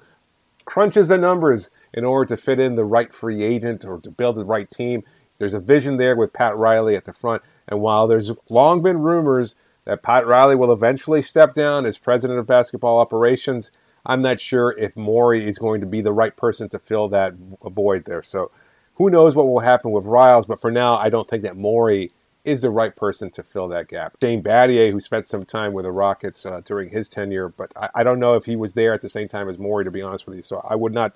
crunches 0.64 1.10
the 1.10 1.18
numbers 1.18 1.70
in 1.94 2.06
order 2.06 2.34
to 2.34 2.42
fit 2.42 2.60
in 2.60 2.76
the 2.76 2.86
right 2.86 3.14
free 3.14 3.44
agent 3.44 3.84
or 3.84 4.00
to 4.00 4.10
build 4.10 4.38
the 4.38 4.46
right 4.46 4.70
team. 4.70 5.04
There's 5.38 5.54
a 5.54 5.60
vision 5.60 5.98
there 5.98 6.16
with 6.16 6.34
Pat 6.34 6.56
Riley 6.56 6.96
at 6.96 7.04
the 7.04 7.14
front. 7.14 7.42
And 7.68 7.82
while 7.82 8.08
there's 8.08 8.32
long 8.50 8.82
been 8.82 9.00
rumors 9.00 9.56
that 9.86 10.04
Pat 10.04 10.26
Riley 10.26 10.56
will 10.56 10.72
eventually 10.72 11.22
step 11.22 11.54
down 11.54 11.86
as 11.86 11.98
president 11.98 12.40
of 12.40 12.48
basketball 12.48 13.00
operations, 13.00 13.72
I'm 14.06 14.22
not 14.22 14.40
sure 14.40 14.76
if 14.78 14.96
Morey 14.96 15.48
is 15.48 15.58
going 15.58 15.82
to 15.82 15.88
be 15.88 16.02
the 16.02 16.14
right 16.14 16.36
person 16.36 16.70
to 16.70 16.80
fill 16.80 17.08
that 17.10 17.34
void 17.64 18.06
there. 18.06 18.24
So 18.24 18.52
who 18.96 19.10
knows 19.10 19.36
what 19.36 19.48
will 19.48 19.60
happen 19.60 19.92
with 19.92 20.06
Riles, 20.06 20.46
but 20.46 20.60
for 20.60 20.72
now, 20.72 20.96
I 20.96 21.10
don't 21.10 21.28
think 21.28 21.44
that 21.44 21.58
Morey 21.58 22.12
is 22.44 22.62
the 22.62 22.72
right 22.72 22.96
person 22.96 23.30
to 23.30 23.44
fill 23.44 23.68
that 23.68 23.88
gap. 23.88 24.16
Shane 24.22 24.42
Battier, 24.42 24.92
who 24.92 25.00
spent 25.00 25.26
some 25.26 25.46
time 25.46 25.74
with 25.74 25.86
the 25.86 25.92
Rockets 25.92 26.46
uh, 26.46 26.62
during 26.66 26.90
his 26.90 27.08
tenure, 27.08 27.50
but 27.50 27.72
I, 27.76 27.90
I, 27.96 28.04
don't 28.04 28.20
know 28.20 28.34
if 28.34 28.46
he 28.46 28.56
was 28.56 28.74
there 28.74 28.94
at 28.94 29.02
the 29.02 29.10
same 29.10 29.28
time 29.28 29.48
as 29.48 29.60
Morey, 29.60 29.86
to 29.86 29.92
be 29.92 30.02
honest 30.02 30.26
with 30.26 30.36
you. 30.36 30.42
So 30.42 30.66
I 30.68 30.76
would 30.76 30.94
not 30.94 31.14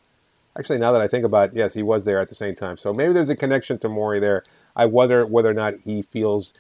Actually, 0.57 0.79
now 0.79 0.91
that 0.93 1.01
I 1.01 1.07
think 1.07 1.25
about 1.25 1.49
it, 1.49 1.55
yes, 1.55 1.73
he 1.73 1.83
was 1.83 2.05
there 2.05 2.19
at 2.19 2.29
the 2.29 2.35
same 2.35 2.55
time. 2.55 2.77
So 2.77 2.93
maybe 2.93 3.13
there's 3.13 3.29
a 3.29 3.35
connection 3.35 3.77
to 3.79 3.89
Morey 3.89 4.19
there. 4.19 4.43
I 4.75 4.85
wonder 4.85 5.25
whether 5.25 5.49
or 5.49 5.53
not 5.53 5.75
he 5.83 6.01
feels 6.01 6.53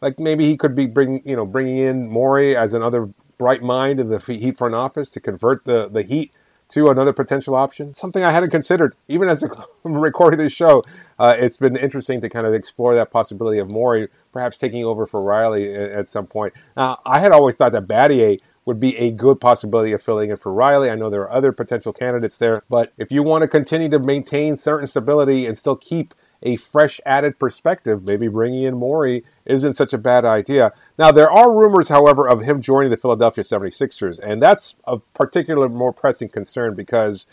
like 0.00 0.18
maybe 0.18 0.46
he 0.46 0.56
could 0.56 0.74
be 0.74 0.86
bringing, 0.86 1.22
you 1.24 1.36
know, 1.36 1.46
bringing 1.46 1.76
in 1.76 2.08
Morey 2.08 2.56
as 2.56 2.74
another 2.74 3.08
bright 3.38 3.62
mind 3.62 4.00
in 4.00 4.08
the 4.08 4.18
Heat 4.18 4.58
front 4.58 4.74
office 4.74 5.10
to 5.10 5.20
convert 5.20 5.64
the, 5.64 5.88
the 5.88 6.02
Heat 6.02 6.32
to 6.68 6.88
another 6.88 7.12
potential 7.12 7.54
option. 7.54 7.94
Something 7.94 8.24
I 8.24 8.32
hadn't 8.32 8.50
considered, 8.50 8.96
even 9.08 9.28
as 9.28 9.42
I'm 9.42 9.52
recording 9.92 10.38
this 10.38 10.52
show. 10.52 10.84
Uh, 11.18 11.34
it's 11.38 11.56
been 11.56 11.76
interesting 11.76 12.20
to 12.20 12.28
kind 12.28 12.46
of 12.46 12.54
explore 12.54 12.94
that 12.94 13.10
possibility 13.10 13.58
of 13.58 13.68
Morey 13.68 14.08
perhaps 14.32 14.58
taking 14.58 14.84
over 14.84 15.06
for 15.06 15.22
Riley 15.22 15.74
at 15.74 16.08
some 16.08 16.26
point. 16.26 16.54
Now, 16.76 16.98
I 17.06 17.20
had 17.20 17.32
always 17.32 17.56
thought 17.56 17.72
that 17.72 17.86
Battier 17.86 18.40
would 18.64 18.80
be 18.80 18.96
a 18.98 19.12
good 19.12 19.40
possibility 19.40 19.92
of 19.92 20.02
filling 20.02 20.30
in 20.30 20.36
for 20.36 20.52
Riley. 20.52 20.90
I 20.90 20.96
know 20.96 21.08
there 21.08 21.22
are 21.22 21.32
other 21.32 21.52
potential 21.52 21.92
candidates 21.92 22.36
there, 22.36 22.64
but 22.68 22.92
if 22.98 23.12
you 23.12 23.22
want 23.22 23.42
to 23.42 23.48
continue 23.48 23.88
to 23.90 24.00
maintain 24.00 24.56
certain 24.56 24.88
stability 24.88 25.46
and 25.46 25.56
still 25.56 25.76
keep 25.76 26.14
a 26.42 26.56
fresh 26.56 27.00
added 27.06 27.38
perspective, 27.38 28.06
maybe 28.06 28.28
bringing 28.28 28.64
in 28.64 28.74
Morey 28.76 29.24
isn't 29.44 29.74
such 29.74 29.92
a 29.92 29.98
bad 29.98 30.24
idea. 30.24 30.72
Now, 30.98 31.12
there 31.12 31.30
are 31.30 31.54
rumors, 31.54 31.88
however, 31.88 32.26
of 32.28 32.42
him 32.42 32.62
joining 32.62 32.90
the 32.90 32.96
Philadelphia 32.96 33.44
76ers, 33.44 34.18
and 34.18 34.42
that's 34.42 34.76
a 34.84 34.98
particular 34.98 35.68
more 35.68 35.92
pressing 35.92 36.28
concern 36.28 36.74
because 36.74 37.26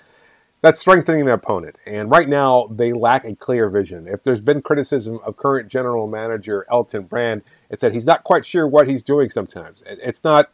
that's 0.61 0.79
strengthening 0.79 1.21
an 1.21 1.29
opponent. 1.29 1.77
And 1.85 2.11
right 2.11 2.27
now, 2.27 2.67
they 2.69 2.91
lack 2.91 3.23
a 3.25 3.35
clear 3.35 3.69
vision. 3.69 4.07
If 4.07 4.23
there's 4.23 4.41
been 4.41 4.61
criticism 4.61 5.19
of 5.25 5.37
current 5.37 5.69
general 5.69 6.07
manager 6.07 6.65
Elton 6.69 7.03
Brand, 7.03 7.41
it's 7.69 7.81
that 7.81 7.93
he's 7.93 8.05
not 8.05 8.23
quite 8.23 8.45
sure 8.45 8.67
what 8.67 8.89
he's 8.89 9.03
doing 9.03 9.29
sometimes. 9.29 9.83
It's 9.85 10.23
not 10.23 10.51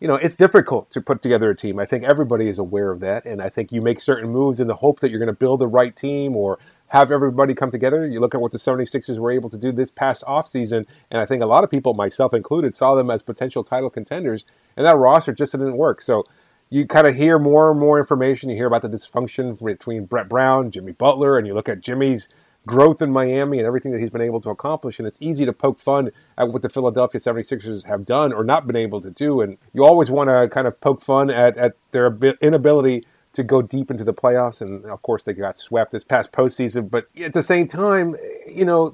you 0.00 0.06
know, 0.06 0.14
it's 0.14 0.36
difficult 0.36 0.90
to 0.90 1.00
put 1.00 1.22
together 1.22 1.50
a 1.50 1.56
team. 1.56 1.78
I 1.78 1.84
think 1.84 2.04
everybody 2.04 2.48
is 2.48 2.58
aware 2.58 2.90
of 2.90 3.00
that. 3.00 3.26
And 3.26 3.42
I 3.42 3.48
think 3.48 3.72
you 3.72 3.82
make 3.82 4.00
certain 4.00 4.30
moves 4.30 4.60
in 4.60 4.68
the 4.68 4.76
hope 4.76 5.00
that 5.00 5.10
you're 5.10 5.18
going 5.18 5.26
to 5.26 5.32
build 5.32 5.60
the 5.60 5.66
right 5.66 5.94
team 5.94 6.36
or 6.36 6.58
have 6.88 7.12
everybody 7.12 7.54
come 7.54 7.70
together. 7.70 8.06
You 8.06 8.20
look 8.20 8.34
at 8.34 8.40
what 8.40 8.52
the 8.52 8.58
76ers 8.58 9.18
were 9.18 9.30
able 9.30 9.50
to 9.50 9.58
do 9.58 9.72
this 9.72 9.90
past 9.90 10.24
offseason, 10.24 10.86
and 11.10 11.20
I 11.20 11.26
think 11.26 11.42
a 11.42 11.46
lot 11.46 11.64
of 11.64 11.70
people, 11.70 11.94
myself 11.94 12.32
included, 12.34 12.74
saw 12.74 12.94
them 12.94 13.10
as 13.10 13.22
potential 13.22 13.64
title 13.64 13.90
contenders, 13.90 14.44
and 14.76 14.86
that 14.86 14.96
roster 14.96 15.32
just 15.32 15.52
didn't 15.52 15.76
work. 15.76 16.00
So 16.00 16.24
you 16.70 16.86
kind 16.86 17.06
of 17.06 17.14
hear 17.14 17.38
more 17.38 17.70
and 17.70 17.80
more 17.80 17.98
information. 17.98 18.50
You 18.50 18.56
hear 18.56 18.66
about 18.66 18.82
the 18.82 18.88
dysfunction 18.88 19.62
between 19.62 20.04
Brett 20.04 20.28
Brown, 20.28 20.70
Jimmy 20.70 20.92
Butler, 20.92 21.38
and 21.38 21.46
you 21.46 21.54
look 21.54 21.68
at 21.68 21.80
Jimmy's 21.80 22.28
growth 22.66 23.00
in 23.00 23.10
Miami 23.10 23.58
and 23.58 23.66
everything 23.66 23.92
that 23.92 24.00
he's 24.00 24.10
been 24.10 24.20
able 24.20 24.40
to 24.42 24.50
accomplish. 24.50 24.98
And 24.98 25.08
it's 25.08 25.16
easy 25.20 25.46
to 25.46 25.52
poke 25.52 25.80
fun 25.80 26.10
at 26.36 26.50
what 26.50 26.62
the 26.62 26.68
Philadelphia 26.68 27.20
76ers 27.20 27.86
have 27.86 28.04
done 28.04 28.32
or 28.32 28.44
not 28.44 28.66
been 28.66 28.76
able 28.76 29.00
to 29.00 29.10
do. 29.10 29.40
And 29.40 29.56
you 29.72 29.84
always 29.84 30.10
want 30.10 30.28
to 30.28 30.48
kind 30.48 30.66
of 30.66 30.80
poke 30.80 31.00
fun 31.00 31.30
at, 31.30 31.56
at 31.56 31.76
their 31.92 32.14
inability 32.40 33.06
to 33.38 33.44
go 33.44 33.62
deep 33.62 33.90
into 33.90 34.04
the 34.04 34.12
playoffs. 34.12 34.60
And 34.60 34.84
of 34.86 35.00
course, 35.02 35.22
they 35.22 35.32
got 35.32 35.56
swept 35.56 35.92
this 35.92 36.04
past 36.04 36.32
postseason. 36.32 36.90
But 36.90 37.06
at 37.18 37.32
the 37.32 37.42
same 37.42 37.68
time, 37.68 38.16
you 38.46 38.64
know, 38.64 38.92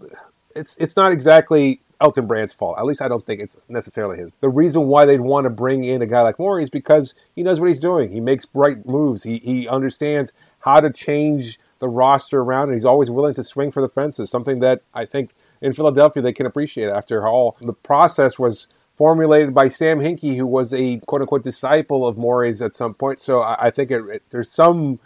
it's 0.55 0.77
it's 0.77 0.97
not 0.97 1.13
exactly 1.13 1.81
Elton 2.01 2.27
Brand's 2.27 2.53
fault. 2.53 2.79
At 2.79 2.85
least 2.85 3.03
I 3.03 3.09
don't 3.09 3.25
think 3.25 3.41
it's 3.41 3.57
necessarily 3.69 4.19
his. 4.19 4.31
The 4.41 4.51
reason 4.51 4.87
why 4.87 5.07
they'd 5.07 5.21
want 5.21 5.45
to 5.45 5.51
bring 5.51 5.83
in 5.83 6.03
a 6.03 6.07
guy 6.07 6.21
like 6.21 6.39
Morey 6.39 6.63
is 6.63 6.71
because 6.71 7.15
he 7.35 7.43
knows 7.43 7.59
what 7.59 7.69
he's 7.69 7.81
doing. 7.81 8.13
He 8.13 8.21
makes 8.21 8.45
bright 8.45 8.87
moves. 8.87 9.23
He 9.23 9.39
he 9.39 9.67
understands 9.67 10.33
how 10.61 10.81
to 10.81 10.91
change 10.91 11.59
the 11.79 11.89
roster 11.89 12.41
around, 12.41 12.69
and 12.69 12.75
he's 12.75 12.85
always 12.85 13.11
willing 13.11 13.35
to 13.35 13.43
swing 13.43 13.73
for 13.73 13.81
the 13.81 13.89
fences. 13.89 14.31
Something 14.31 14.61
that 14.61 14.83
I 14.93 15.07
think 15.07 15.35
in 15.61 15.73
Philadelphia 15.73 16.23
they 16.23 16.33
can 16.33 16.47
appreciate. 16.47 16.91
After 16.91 17.27
all, 17.27 17.57
the 17.61 17.73
process 17.73 18.39
was 18.39 18.69
formulated 18.97 19.55
by 19.55 19.69
Sam 19.69 20.01
Hinkie, 20.01 20.37
who 20.37 20.47
was 20.47 20.73
a 20.73 20.99
quote 21.07 21.23
unquote 21.23 21.43
disciple 21.43 22.07
of 22.07 22.17
Morey's 22.17 22.63
at 22.63 22.75
some 22.75 22.95
point. 22.95 23.21
So 23.21 23.41
I, 23.41 23.67
I 23.67 23.71
think 23.71 23.91
it, 23.91 24.05
it, 24.07 24.23
there's 24.31 24.51
some 24.51 25.01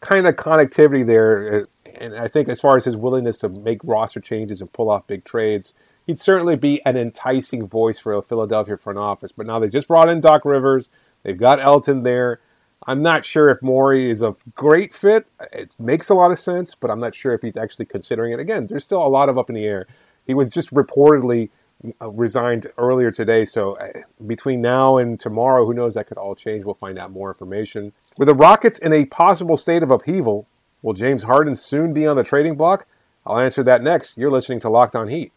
kind 0.00 0.26
of 0.26 0.36
connectivity 0.36 1.06
there, 1.06 1.66
and 2.00 2.14
I 2.14 2.28
think 2.28 2.48
as 2.48 2.60
far 2.60 2.76
as 2.76 2.84
his 2.84 2.96
willingness 2.96 3.38
to 3.38 3.48
make 3.48 3.80
roster 3.82 4.20
changes 4.20 4.60
and 4.60 4.72
pull 4.72 4.90
off 4.90 5.06
big 5.06 5.24
trades. 5.24 5.74
He'd 6.06 6.20
certainly 6.20 6.54
be 6.54 6.80
an 6.86 6.96
enticing 6.96 7.66
voice 7.66 7.98
for 7.98 8.12
a 8.12 8.22
Philadelphia 8.22 8.76
front 8.76 8.96
office. 8.96 9.32
But 9.32 9.46
now 9.46 9.58
they 9.58 9.68
just 9.68 9.88
brought 9.88 10.08
in 10.08 10.20
Doc 10.20 10.44
Rivers. 10.44 10.88
They've 11.24 11.36
got 11.36 11.58
Elton 11.58 12.04
there. 12.04 12.38
I'm 12.86 13.00
not 13.00 13.24
sure 13.24 13.50
if 13.50 13.60
Morey 13.60 14.08
is 14.08 14.22
a 14.22 14.36
great 14.54 14.94
fit. 14.94 15.26
It 15.52 15.74
makes 15.80 16.08
a 16.08 16.14
lot 16.14 16.30
of 16.30 16.38
sense, 16.38 16.76
but 16.76 16.92
I'm 16.92 17.00
not 17.00 17.16
sure 17.16 17.32
if 17.34 17.42
he's 17.42 17.56
actually 17.56 17.86
considering 17.86 18.32
it. 18.32 18.38
Again, 18.38 18.68
there's 18.68 18.84
still 18.84 19.04
a 19.04 19.08
lot 19.08 19.28
of 19.28 19.36
up 19.36 19.48
in 19.48 19.56
the 19.56 19.64
air. 19.64 19.88
He 20.24 20.34
was 20.34 20.50
just 20.50 20.72
reportedly 20.72 21.48
uh, 21.48 21.50
resigned 22.00 22.66
earlier 22.78 23.10
today, 23.10 23.44
so 23.44 23.76
uh, 23.78 23.88
between 24.26 24.60
now 24.60 24.96
and 24.96 25.18
tomorrow, 25.18 25.64
who 25.66 25.74
knows? 25.74 25.94
That 25.94 26.06
could 26.06 26.18
all 26.18 26.34
change. 26.34 26.64
We'll 26.64 26.74
find 26.74 26.98
out 26.98 27.10
more 27.10 27.30
information. 27.30 27.92
With 28.18 28.28
the 28.28 28.34
Rockets 28.34 28.78
in 28.78 28.92
a 28.92 29.04
possible 29.04 29.56
state 29.56 29.82
of 29.82 29.90
upheaval, 29.90 30.46
will 30.82 30.94
James 30.94 31.24
Harden 31.24 31.54
soon 31.54 31.92
be 31.92 32.06
on 32.06 32.16
the 32.16 32.24
trading 32.24 32.56
block? 32.56 32.86
I'll 33.26 33.38
answer 33.38 33.62
that 33.64 33.82
next. 33.82 34.16
You're 34.16 34.30
listening 34.30 34.60
to 34.60 34.68
Locked 34.68 34.94
On 34.94 35.08
Heat. 35.08 35.32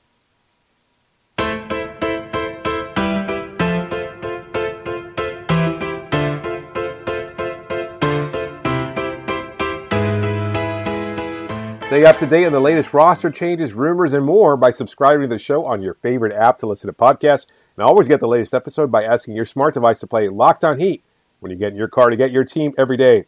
Stay 11.89 12.05
up 12.05 12.19
to 12.19 12.27
date 12.27 12.46
on 12.46 12.51
the 12.51 12.60
latest 12.60 12.93
roster 12.93 13.31
changes, 13.31 13.74
rumors, 13.74 14.13
and 14.13 14.24
more 14.24 14.55
by 14.55 14.69
subscribing 14.69 15.22
to 15.22 15.27
the 15.27 15.39
show 15.39 15.65
on 15.65 15.81
your 15.81 15.96
favorite 15.96 16.31
app 16.31 16.55
to 16.55 16.67
listen 16.67 16.88
to 16.88 16.93
podcasts. 16.93 17.48
And 17.75 17.84
always 17.84 18.08
get 18.08 18.19
the 18.19 18.27
latest 18.27 18.53
episode 18.53 18.91
by 18.91 19.03
asking 19.03 19.36
your 19.36 19.46
smart 19.46 19.74
device 19.74 20.00
to 20.01 20.05
play 20.05 20.29
Locked 20.29 20.63
On 20.63 20.77
Heat 20.77 21.03
when 21.39 21.51
you 21.51 21.58
get 21.58 21.72
in 21.72 21.77
your 21.79 21.88
car 21.88 22.12
to 22.12 22.15
get 22.15 22.29
your 22.29 22.43
team 22.43 22.75
every 22.77 22.96
day. 22.96 23.25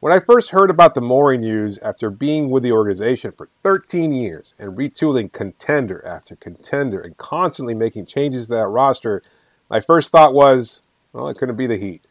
When 0.00 0.10
I 0.10 0.20
first 0.20 0.52
heard 0.52 0.70
about 0.70 0.94
the 0.94 1.02
Morey 1.02 1.36
news 1.36 1.76
after 1.80 2.08
being 2.08 2.48
with 2.48 2.62
the 2.62 2.72
organization 2.72 3.32
for 3.32 3.50
13 3.62 4.10
years 4.10 4.54
and 4.58 4.78
retooling 4.78 5.30
contender 5.30 6.02
after 6.06 6.34
contender 6.34 6.98
and 6.98 7.18
constantly 7.18 7.74
making 7.74 8.06
changes 8.06 8.46
to 8.46 8.54
that 8.54 8.68
roster, 8.68 9.22
my 9.68 9.80
first 9.80 10.10
thought 10.10 10.32
was, 10.32 10.80
well, 11.12 11.28
it 11.28 11.36
couldn't 11.36 11.56
be 11.56 11.66
the 11.66 11.76
Heat. 11.76 12.06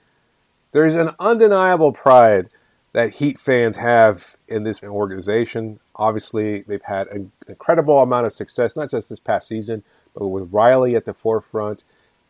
There's 0.73 0.93
an 0.93 1.15
undeniable 1.19 1.91
pride 1.91 2.49
that 2.97 3.17
Heat 3.17 3.37
fans 3.37 3.75
have 3.75 4.37
in 4.47 4.63
this 4.63 4.81
organization. 4.81 5.79
Obviously, 5.97 6.63
they've 6.63 6.81
had 6.81 7.05
an 7.09 7.31
incredible 7.47 7.99
amount 7.99 8.25
of 8.25 8.33
success, 8.33 8.75
not 8.75 8.89
just 8.89 9.07
this 9.07 9.19
past 9.19 9.47
season, 9.47 9.83
but 10.15 10.29
with 10.29 10.51
Riley 10.51 10.95
at 10.95 11.05
the 11.05 11.13
forefront, 11.13 11.83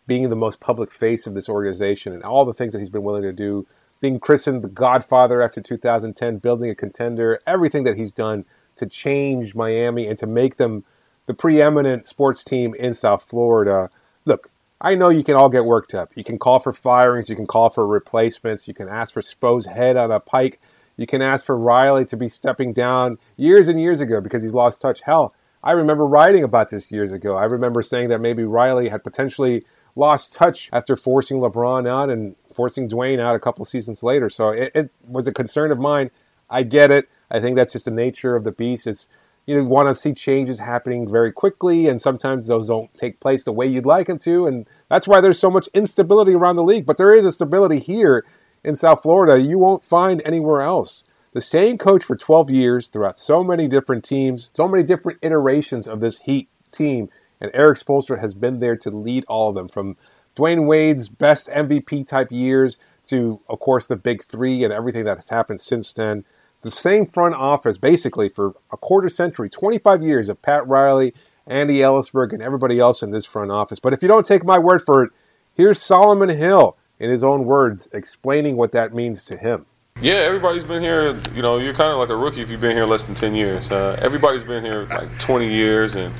being 0.08 0.30
the 0.30 0.36
most 0.36 0.60
public 0.60 0.92
face 0.92 1.26
of 1.26 1.36
this 1.36 1.48
organization 1.48 2.12
and 2.12 2.22
all 2.22 2.44
the 2.44 2.54
things 2.54 2.74
that 2.74 2.80
he's 2.80 2.90
been 2.90 3.04
willing 3.04 3.22
to 3.22 3.32
do, 3.32 3.66
being 4.02 4.20
christened 4.20 4.62
the 4.62 4.68
Godfather 4.68 5.42
after 5.42 5.62
2010, 5.62 6.40
building 6.40 6.70
a 6.70 6.76
contender, 6.76 7.40
everything 7.48 7.86
that 7.86 7.96
he's 7.96 8.12
done 8.12 8.44
to 8.76 8.86
change 8.86 9.56
Miami 9.56 10.06
and 10.06 10.20
to 10.20 10.28
make 10.28 10.58
them 10.58 10.84
the 11.28 11.34
preeminent 11.34 12.06
sports 12.06 12.44
team 12.44 12.76
in 12.76 12.94
South 12.94 13.24
Florida. 13.24 13.90
Look, 14.26 14.50
I 14.80 14.96
know 14.96 15.10
you 15.10 15.24
can 15.24 15.36
all 15.36 15.50
get 15.50 15.66
worked 15.66 15.94
up. 15.96 16.12
You 16.16 16.24
can 16.24 16.38
call 16.38 16.60
for 16.60 16.72
firings, 16.72 17.30
you 17.30 17.36
can 17.36 17.48
call 17.48 17.70
for 17.70 17.86
replacements, 17.88 18.68
you 18.68 18.74
can 18.74 18.88
ask 18.88 19.14
for 19.14 19.22
Spo's 19.22 19.66
head 19.66 19.98
on 19.98 20.12
a 20.12 20.20
pike, 20.20 20.60
you 20.96 21.08
can 21.08 21.22
ask 21.22 21.46
for 21.46 21.58
Riley 21.58 22.06
to 22.06 22.18
be 22.18 22.30
stepping 22.30 22.74
down 22.74 23.18
years 23.36 23.68
and 23.68 23.82
years 23.82 24.00
ago 24.00 24.22
because 24.22 24.44
he's 24.44 24.54
lost 24.54 24.82
touch. 24.82 25.02
Hell, 25.02 25.34
I 25.64 25.72
remember 25.72 26.06
writing 26.06 26.44
about 26.44 26.70
this 26.70 26.92
years 26.92 27.12
ago. 27.12 27.36
I 27.36 27.46
remember 27.46 27.82
saying 27.82 28.10
that 28.10 28.22
maybe 28.22 28.44
Riley 28.44 28.90
had 28.90 29.04
potentially 29.04 29.66
lost 29.96 30.36
touch 30.36 30.70
after 30.72 30.96
forcing 30.96 31.40
LeBron 31.40 31.90
out 31.90 32.10
and 32.10 32.36
forcing 32.54 32.88
Dwyane 32.88 33.20
out 33.20 33.36
a 33.36 33.40
couple 33.40 33.66
seasons 33.66 34.04
later. 34.04 34.30
So 34.30 34.50
it, 34.50 34.72
it 34.76 34.92
was 35.08 35.28
a 35.28 35.34
concern 35.34 35.72
of 35.72 35.80
mine. 35.80 36.12
I 36.50 36.64
get 36.64 36.92
it. 36.92 37.10
I 37.30 37.40
think 37.40 37.56
that's 37.56 37.74
just 37.74 37.86
the 37.86 37.92
nature 37.92 38.36
of 38.36 38.44
the 38.44 38.52
beast. 38.52 38.88
It's 38.88 39.10
you 39.48 39.64
want 39.64 39.88
to 39.88 39.96
see 39.96 40.14
changes 40.14 40.60
happening 40.60 41.10
very 41.10 41.32
quickly, 41.32 41.88
and 41.88 42.02
sometimes 42.02 42.48
those 42.48 42.68
don't 42.68 42.94
take 42.94 43.22
place 43.22 43.46
the 43.46 43.54
way 43.54 43.66
you'd 43.66 43.86
like 43.86 44.08
them 44.08 44.18
to, 44.20 44.46
and 44.46 44.68
that's 44.90 45.08
why 45.08 45.22
there's 45.22 45.40
so 45.40 45.50
much 45.50 45.68
instability 45.74 46.34
around 46.34 46.58
the 46.58 46.64
league. 46.64 46.86
But 46.86 46.98
there 46.98 47.14
is 47.14 47.26
a 47.26 47.32
stability 47.32 47.80
here 47.80 48.26
in 48.64 48.76
South 48.76 49.02
Florida 49.02 49.42
you 49.42 49.58
won't 49.58 49.86
find 49.86 50.22
anywhere 50.26 50.62
else. 50.62 51.06
The 51.32 51.42
same 51.42 51.78
coach 51.78 52.04
for 52.04 52.16
12 52.16 52.50
years 52.50 52.90
throughout 52.90 53.16
so 53.16 53.44
many 53.44 53.68
different 53.68 54.04
teams, 54.04 54.50
so 54.54 54.68
many 54.68 54.84
different 54.84 55.20
iterations 55.22 55.88
of 55.88 56.02
this 56.02 56.20
Heat 56.20 56.50
team, 56.72 57.10
and 57.40 57.50
Erik 57.54 57.78
Spoelstra 57.78 58.20
has 58.20 58.34
been 58.34 58.60
there 58.60 58.76
to 58.76 58.92
lead 58.92 59.24
all 59.30 59.50
of 59.50 59.56
them 59.56 59.70
from 59.70 59.96
Dwyane 60.36 60.66
Wade's 60.66 61.08
best 61.08 61.48
MVP 61.50 62.08
type 62.08 62.32
years 62.32 62.78
to, 63.06 63.40
of 63.48 63.60
course, 63.60 63.88
the 63.88 63.96
big 63.96 64.24
three 64.24 64.64
and 64.64 64.74
everything 64.74 65.06
that 65.06 65.18
has 65.18 65.30
happened 65.30 65.62
since 65.62 65.94
then 65.94 66.26
the 66.62 66.72
same 66.72 67.06
front 67.06 67.36
office 67.36 67.78
basically 67.78 68.30
for 68.30 68.56
a 68.72 68.78
quarter 68.78 69.10
century, 69.10 69.50
25 69.50 70.04
years 70.04 70.30
of 70.30 70.42
Pat 70.42 70.68
Riley, 70.68 71.14
Andy 71.46 71.78
Elisburg, 71.78 72.34
and 72.34 72.42
everybody 72.42 72.80
else 72.80 73.02
in 73.02 73.12
this 73.12 73.26
front 73.26 73.52
office. 73.52 73.80
But 73.80 73.94
if 73.94 74.02
you 74.02 74.08
don't 74.08 74.26
take 74.26 74.44
my 74.44 74.60
word 74.60 74.84
for 74.84 75.04
it, 75.04 75.12
here's 75.54 75.82
Solomon 75.82 76.30
Hill 76.30 76.78
in 77.00 77.10
his 77.10 77.24
own 77.24 77.46
words 77.46 77.88
explaining 77.94 78.58
what 78.58 78.72
that 78.72 78.94
means 78.94 79.24
to 79.26 79.38
him. 79.38 79.66
Yeah, 80.02 80.16
everybody's 80.16 80.64
been 80.64 80.84
here. 80.84 81.20
You 81.34 81.42
know, 81.42 81.58
you're 81.58 81.74
kind 81.74 81.92
of 81.92 81.98
like 81.98 82.10
a 82.10 82.16
rookie 82.16 82.42
if 82.42 82.52
you've 82.52 82.62
been 82.62 82.76
here 82.76 82.86
less 82.86 83.04
than 83.04 83.16
10 83.16 83.34
years. 83.34 83.72
Uh, 83.72 83.98
everybody's 84.00 84.44
been 84.44 84.64
here 84.64 84.86
like 84.92 85.18
20 85.20 85.52
years, 85.52 85.96
and 85.96 86.14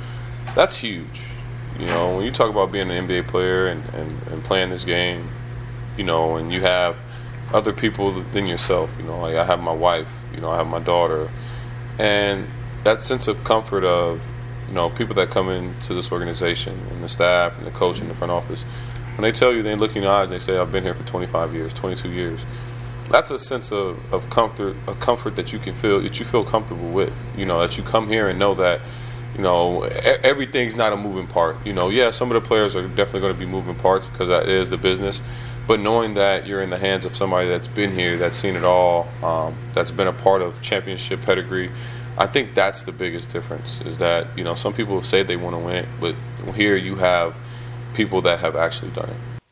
that's 0.56 0.76
huge. 0.76 1.22
You 1.78 1.86
know, 1.86 2.16
when 2.16 2.24
you 2.24 2.32
talk 2.32 2.50
about 2.50 2.72
being 2.72 2.90
an 2.90 3.06
NBA 3.06 3.28
player 3.28 3.68
and, 3.68 3.84
and, 3.94 4.26
and 4.28 4.42
playing 4.42 4.70
this 4.70 4.84
game, 4.84 5.28
you 5.96 6.02
know, 6.02 6.36
and 6.36 6.52
you 6.52 6.60
have 6.62 6.96
other 7.52 7.72
people 7.72 8.12
than 8.12 8.46
yourself. 8.46 8.92
You 8.98 9.04
know, 9.04 9.20
like 9.20 9.36
I 9.36 9.44
have 9.44 9.60
my 9.60 9.72
wife, 9.72 10.17
you 10.38 10.42
know, 10.42 10.52
I 10.52 10.58
have 10.58 10.68
my 10.68 10.78
daughter, 10.78 11.28
and 11.98 12.46
that 12.84 13.02
sense 13.02 13.26
of 13.26 13.42
comfort 13.42 13.82
of, 13.82 14.20
you 14.68 14.74
know, 14.74 14.88
people 14.88 15.16
that 15.16 15.30
come 15.30 15.48
into 15.48 15.94
this 15.94 16.12
organization 16.12 16.78
and 16.92 17.02
the 17.02 17.08
staff 17.08 17.58
and 17.58 17.66
the 17.66 17.72
coach 17.72 18.00
in 18.00 18.06
the 18.06 18.14
front 18.14 18.30
office, 18.30 18.62
when 19.16 19.22
they 19.22 19.32
tell 19.32 19.52
you, 19.52 19.64
they 19.64 19.74
look 19.74 19.96
in 19.96 20.04
your 20.04 20.12
eyes 20.12 20.30
and 20.30 20.40
they 20.40 20.44
say, 20.44 20.56
"I've 20.56 20.70
been 20.70 20.84
here 20.84 20.94
for 20.94 21.02
25 21.02 21.54
years, 21.54 21.72
22 21.72 22.10
years." 22.10 22.46
That's 23.10 23.32
a 23.32 23.38
sense 23.38 23.72
of, 23.72 23.98
of 24.12 24.30
comfort, 24.30 24.76
a 24.86 24.94
comfort 24.94 25.34
that 25.36 25.52
you 25.52 25.58
can 25.58 25.72
feel, 25.72 26.00
that 26.00 26.20
you 26.20 26.24
feel 26.24 26.44
comfortable 26.44 26.90
with. 26.90 27.12
You 27.36 27.46
know, 27.46 27.60
that 27.60 27.76
you 27.76 27.82
come 27.82 28.06
here 28.06 28.28
and 28.28 28.38
know 28.38 28.54
that 28.54 28.80
you 29.36 29.42
know, 29.42 29.82
everything's 29.82 30.74
not 30.74 30.92
a 30.92 30.96
moving 30.96 31.26
part. 31.26 31.56
You 31.64 31.72
know, 31.72 31.90
yeah, 31.90 32.10
some 32.10 32.30
of 32.30 32.40
the 32.40 32.46
players 32.46 32.74
are 32.74 32.86
definitely 32.88 33.20
going 33.20 33.34
to 33.34 33.38
be 33.38 33.46
moving 33.46 33.74
parts 33.74 34.06
because 34.06 34.28
that 34.28 34.48
is 34.48 34.70
the 34.70 34.76
business. 34.76 35.20
But 35.68 35.80
knowing 35.80 36.14
that 36.14 36.46
you're 36.46 36.62
in 36.62 36.70
the 36.70 36.78
hands 36.78 37.04
of 37.04 37.14
somebody 37.14 37.46
that's 37.46 37.68
been 37.68 37.92
here, 37.92 38.16
that's 38.16 38.38
seen 38.38 38.56
it 38.56 38.64
all, 38.64 39.06
um, 39.22 39.54
that's 39.74 39.90
been 39.90 40.06
a 40.06 40.14
part 40.14 40.40
of 40.40 40.60
championship 40.62 41.20
pedigree, 41.20 41.70
I 42.16 42.26
think 42.26 42.54
that's 42.54 42.84
the 42.84 42.90
biggest 42.90 43.30
difference. 43.30 43.82
Is 43.82 43.98
that 43.98 44.26
you 44.36 44.44
know 44.44 44.54
some 44.54 44.72
people 44.72 45.02
say 45.02 45.22
they 45.22 45.36
want 45.36 45.54
to 45.54 45.58
win 45.58 45.76
it, 45.76 45.88
but 46.00 46.14
here 46.54 46.74
you 46.74 46.94
have 46.96 47.38
people 47.92 48.22
that 48.22 48.40
have 48.40 48.56
actually 48.56 48.92
done 48.92 49.10
it. 49.10 49.42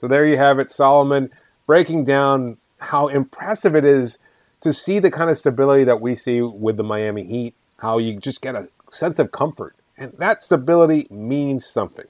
So 0.00 0.08
there 0.08 0.26
you 0.26 0.36
have 0.36 0.58
it, 0.58 0.70
Solomon, 0.70 1.30
breaking 1.68 2.04
down 2.04 2.58
how 2.80 3.06
impressive 3.06 3.76
it 3.76 3.84
is 3.84 4.18
to 4.60 4.72
see 4.72 4.98
the 4.98 5.10
kind 5.10 5.30
of 5.30 5.38
stability 5.38 5.84
that 5.84 6.00
we 6.00 6.16
see 6.16 6.42
with 6.42 6.76
the 6.76 6.84
Miami 6.84 7.24
Heat. 7.24 7.54
How 7.76 7.98
you 7.98 8.18
just 8.18 8.40
get 8.40 8.56
a 8.56 8.70
sense 8.90 9.20
of 9.20 9.30
comfort, 9.30 9.76
and 9.96 10.14
that 10.18 10.42
stability 10.42 11.06
means 11.10 11.64
something. 11.64 12.06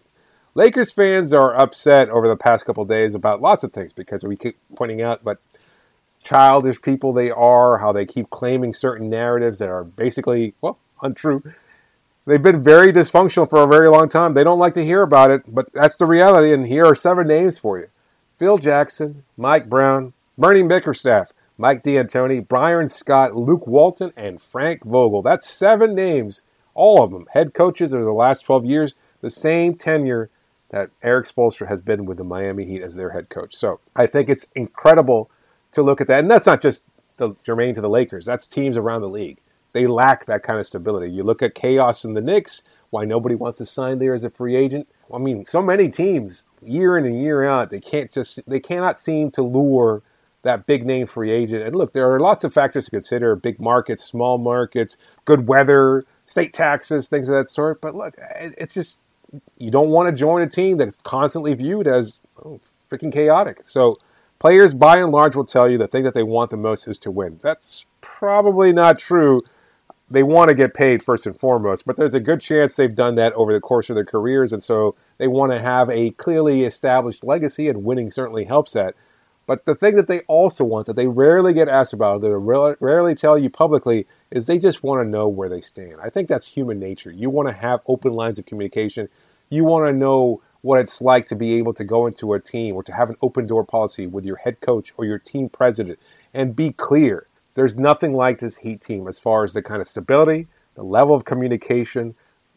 Lakers 0.56 0.92
fans 0.92 1.32
are 1.32 1.52
upset 1.56 2.08
over 2.10 2.28
the 2.28 2.36
past 2.36 2.64
couple 2.64 2.84
days 2.84 3.16
about 3.16 3.42
lots 3.42 3.64
of 3.64 3.72
things 3.72 3.92
because 3.92 4.22
we 4.22 4.36
keep 4.36 4.56
pointing 4.76 5.02
out 5.02 5.24
what 5.24 5.38
childish 6.22 6.80
people 6.80 7.12
they 7.12 7.30
are, 7.30 7.78
how 7.78 7.92
they 7.92 8.06
keep 8.06 8.30
claiming 8.30 8.72
certain 8.72 9.10
narratives 9.10 9.58
that 9.58 9.68
are 9.68 9.82
basically, 9.82 10.54
well, 10.60 10.78
untrue. 11.02 11.42
They've 12.24 12.40
been 12.40 12.62
very 12.62 12.92
dysfunctional 12.92 13.50
for 13.50 13.62
a 13.62 13.66
very 13.66 13.88
long 13.88 14.08
time. 14.08 14.34
They 14.34 14.44
don't 14.44 14.60
like 14.60 14.74
to 14.74 14.84
hear 14.84 15.02
about 15.02 15.32
it, 15.32 15.42
but 15.46 15.72
that's 15.72 15.98
the 15.98 16.06
reality. 16.06 16.52
And 16.52 16.66
here 16.66 16.86
are 16.86 16.94
seven 16.94 17.26
names 17.26 17.58
for 17.58 17.78
you 17.78 17.88
Phil 18.38 18.56
Jackson, 18.56 19.24
Mike 19.36 19.68
Brown, 19.68 20.12
Bernie 20.38 20.62
Bickerstaff, 20.62 21.32
Mike 21.58 21.82
D'Antoni, 21.82 22.46
Byron 22.46 22.88
Scott, 22.88 23.34
Luke 23.36 23.66
Walton, 23.66 24.12
and 24.16 24.40
Frank 24.40 24.84
Vogel. 24.84 25.20
That's 25.20 25.48
seven 25.48 25.96
names, 25.96 26.42
all 26.74 27.02
of 27.02 27.10
them 27.10 27.26
head 27.32 27.54
coaches 27.54 27.92
over 27.92 28.04
the 28.04 28.12
last 28.12 28.42
12 28.42 28.64
years, 28.64 28.94
the 29.20 29.30
same 29.30 29.74
tenure 29.74 30.30
that 30.70 30.90
Erik 31.02 31.26
Spoelstra 31.26 31.68
has 31.68 31.80
been 31.80 32.04
with 32.04 32.18
the 32.18 32.24
Miami 32.24 32.64
Heat 32.64 32.82
as 32.82 32.96
their 32.96 33.10
head 33.10 33.28
coach. 33.28 33.54
So 33.54 33.80
I 33.94 34.06
think 34.06 34.28
it's 34.28 34.46
incredible 34.54 35.30
to 35.72 35.82
look 35.82 36.00
at 36.00 36.06
that. 36.08 36.20
And 36.20 36.30
that's 36.30 36.46
not 36.46 36.62
just 36.62 36.84
the 37.16 37.34
germane 37.44 37.74
to 37.74 37.80
the 37.80 37.88
Lakers, 37.88 38.24
that's 38.24 38.46
teams 38.46 38.76
around 38.76 39.02
the 39.02 39.08
league. 39.08 39.38
They 39.72 39.86
lack 39.86 40.26
that 40.26 40.42
kind 40.42 40.58
of 40.58 40.66
stability. 40.66 41.12
You 41.12 41.24
look 41.24 41.42
at 41.42 41.54
chaos 41.54 42.04
in 42.04 42.14
the 42.14 42.20
Knicks, 42.20 42.62
why 42.90 43.04
nobody 43.04 43.34
wants 43.34 43.58
to 43.58 43.66
sign 43.66 43.98
there 43.98 44.14
as 44.14 44.24
a 44.24 44.30
free 44.30 44.54
agent. 44.54 44.88
I 45.12 45.18
mean, 45.18 45.44
so 45.44 45.60
many 45.60 45.88
teams, 45.88 46.44
year 46.62 46.96
in 46.96 47.04
and 47.04 47.20
year 47.20 47.44
out, 47.44 47.70
they 47.70 47.80
can't 47.80 48.10
just 48.10 48.40
they 48.48 48.60
cannot 48.60 48.98
seem 48.98 49.30
to 49.32 49.42
lure 49.42 50.02
that 50.42 50.66
big 50.66 50.86
name 50.86 51.06
free 51.06 51.30
agent. 51.30 51.62
And 51.64 51.74
look, 51.74 51.92
there 51.92 52.10
are 52.10 52.20
lots 52.20 52.44
of 52.44 52.54
factors 52.54 52.84
to 52.84 52.90
consider: 52.92 53.34
big 53.34 53.60
markets, 53.60 54.04
small 54.04 54.38
markets, 54.38 54.96
good 55.24 55.48
weather, 55.48 56.04
state 56.24 56.52
taxes, 56.52 57.08
things 57.08 57.28
of 57.28 57.34
that 57.34 57.50
sort. 57.50 57.80
But 57.80 57.94
look, 57.94 58.14
it's 58.18 58.74
just 58.74 59.02
you 59.58 59.70
don't 59.70 59.90
want 59.90 60.08
to 60.08 60.14
join 60.14 60.42
a 60.42 60.48
team 60.48 60.76
that's 60.76 61.00
constantly 61.00 61.54
viewed 61.54 61.86
as 61.86 62.18
oh, 62.44 62.60
freaking 62.90 63.12
chaotic. 63.12 63.62
So 63.64 63.98
players, 64.38 64.74
by 64.74 64.98
and 64.98 65.12
large, 65.12 65.36
will 65.36 65.44
tell 65.44 65.68
you 65.68 65.78
the 65.78 65.88
thing 65.88 66.04
that 66.04 66.14
they 66.14 66.22
want 66.22 66.50
the 66.50 66.56
most 66.56 66.86
is 66.86 66.98
to 67.00 67.10
win. 67.10 67.40
That's 67.42 67.86
probably 68.00 68.72
not 68.72 68.98
true. 68.98 69.42
They 70.10 70.22
want 70.22 70.50
to 70.50 70.54
get 70.54 70.74
paid 70.74 71.02
first 71.02 71.26
and 71.26 71.36
foremost, 71.36 71.86
but 71.86 71.96
there's 71.96 72.14
a 72.14 72.20
good 72.20 72.40
chance 72.40 72.76
they've 72.76 72.94
done 72.94 73.14
that 73.14 73.32
over 73.32 73.52
the 73.52 73.60
course 73.60 73.88
of 73.88 73.94
their 73.96 74.04
careers, 74.04 74.52
and 74.52 74.62
so 74.62 74.94
they 75.18 75.26
want 75.26 75.52
to 75.52 75.60
have 75.60 75.88
a 75.88 76.10
clearly 76.10 76.64
established 76.64 77.24
legacy, 77.24 77.68
and 77.68 77.84
winning 77.84 78.10
certainly 78.10 78.44
helps 78.44 78.72
that. 78.72 78.94
But 79.46 79.66
the 79.66 79.74
thing 79.74 79.96
that 79.96 80.06
they 80.06 80.20
also 80.20 80.64
want, 80.64 80.86
that 80.86 80.96
they 80.96 81.06
rarely 81.06 81.52
get 81.52 81.68
asked 81.68 81.92
about, 81.92 82.20
that 82.20 82.28
they 82.28 82.76
rarely 82.80 83.14
tell 83.14 83.38
you 83.38 83.50
publicly, 83.50 84.06
is 84.30 84.46
they 84.46 84.58
just 84.58 84.82
want 84.82 85.04
to 85.04 85.08
know 85.08 85.28
where 85.28 85.48
they 85.48 85.60
stand. 85.60 85.96
I 86.02 86.08
think 86.08 86.28
that's 86.28 86.48
human 86.48 86.78
nature. 86.78 87.10
You 87.10 87.28
want 87.28 87.48
to 87.48 87.54
have 87.54 87.80
open 87.86 88.12
lines 88.12 88.38
of 88.38 88.46
communication 88.46 89.08
you 89.54 89.64
want 89.64 89.86
to 89.86 89.92
know 89.92 90.42
what 90.60 90.80
it's 90.80 91.02
like 91.02 91.26
to 91.26 91.36
be 91.36 91.54
able 91.54 91.74
to 91.74 91.84
go 91.84 92.06
into 92.06 92.32
a 92.32 92.40
team 92.40 92.74
or 92.74 92.82
to 92.82 92.92
have 92.92 93.10
an 93.10 93.16
open 93.20 93.46
door 93.46 93.64
policy 93.64 94.06
with 94.06 94.24
your 94.24 94.36
head 94.36 94.60
coach 94.60 94.92
or 94.96 95.04
your 95.04 95.18
team 95.18 95.48
president 95.48 95.98
and 96.32 96.56
be 96.56 96.72
clear. 96.72 97.26
There's 97.54 97.76
nothing 97.76 98.14
like 98.14 98.38
this 98.38 98.58
Heat 98.58 98.80
team 98.80 99.06
as 99.06 99.18
far 99.18 99.44
as 99.44 99.52
the 99.52 99.62
kind 99.62 99.80
of 99.80 99.88
stability, 99.88 100.48
the 100.74 100.82
level 100.82 101.14
of 101.14 101.24
communication, 101.24 102.14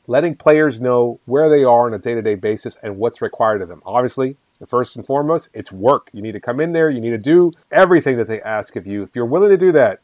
letting 0.08 0.36
players 0.36 0.80
know 0.80 1.20
where 1.26 1.50
they 1.50 1.64
are 1.64 1.86
on 1.86 1.94
a 1.94 2.00
day 2.00 2.16
to 2.16 2.22
day 2.22 2.36
basis 2.36 2.78
and 2.82 2.98
what's 2.98 3.22
required 3.22 3.62
of 3.62 3.68
them. 3.68 3.82
Obviously, 3.86 4.38
first 4.68 4.96
and 4.96 5.06
foremost, 5.06 5.50
it's 5.54 5.72
work. 5.72 6.10
You 6.14 6.22
need 6.22 6.32
to 6.32 6.40
come 6.40 6.60
in 6.60 6.72
there, 6.72 6.90
you 6.90 7.02
need 7.02 7.12
to 7.12 7.18
do 7.18 7.52
everything 7.72 8.18
that 8.18 8.28
they 8.28 8.42
ask 8.42 8.76
of 8.76 8.88
you. 8.88 9.04
If 9.04 9.16
you're 9.16 9.26
willing 9.26 9.50
to 9.50 9.58
do 9.58 9.72
that, 9.74 10.00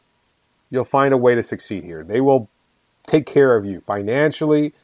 you'll 0.70 0.84
find 0.84 1.14
a 1.14 1.18
way 1.18 1.34
to 1.34 1.42
succeed 1.42 1.84
here. 1.84 2.04
They 2.04 2.20
will 2.20 2.48
take 3.06 3.26
care 3.26 3.56
of 3.56 3.64
you 3.64 3.80
financially, 3.80 4.74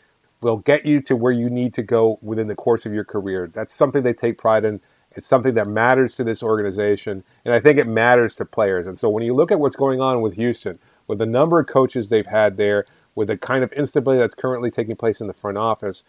will 0.40 0.58
get 0.58 0.86
you 0.86 1.00
to 1.02 1.16
where 1.16 1.32
you 1.32 1.50
need 1.50 1.74
to 1.74 1.82
go 1.82 2.18
within 2.22 2.46
the 2.46 2.54
course 2.54 2.86
of 2.86 2.94
your 2.94 3.04
career. 3.04 3.50
That's 3.52 3.72
something 3.72 4.02
they 4.02 4.14
take 4.14 4.38
pride 4.38 4.64
in. 4.64 4.80
It's 5.12 5.26
something 5.26 5.54
that 5.54 5.66
matters 5.66 6.14
to 6.16 6.24
this 6.24 6.42
organization, 6.42 7.24
and 7.44 7.52
I 7.52 7.58
think 7.58 7.78
it 7.78 7.86
matters 7.86 8.36
to 8.36 8.44
players. 8.44 8.86
And 8.86 8.96
so 8.96 9.10
when 9.10 9.24
you 9.24 9.34
look 9.34 9.50
at 9.50 9.58
what's 9.58 9.76
going 9.76 10.00
on 10.00 10.20
with 10.20 10.34
Houston, 10.34 10.78
with 11.08 11.18
the 11.18 11.26
number 11.26 11.58
of 11.58 11.66
coaches 11.66 12.08
they've 12.08 12.26
had 12.26 12.56
there, 12.56 12.86
with 13.16 13.26
the 13.26 13.36
kind 13.36 13.64
of 13.64 13.72
instability 13.72 14.20
that's 14.20 14.36
currently 14.36 14.70
taking 14.70 14.94
place 14.94 15.20
in 15.20 15.26
the 15.26 15.34
front 15.34 15.58
office, 15.58 16.04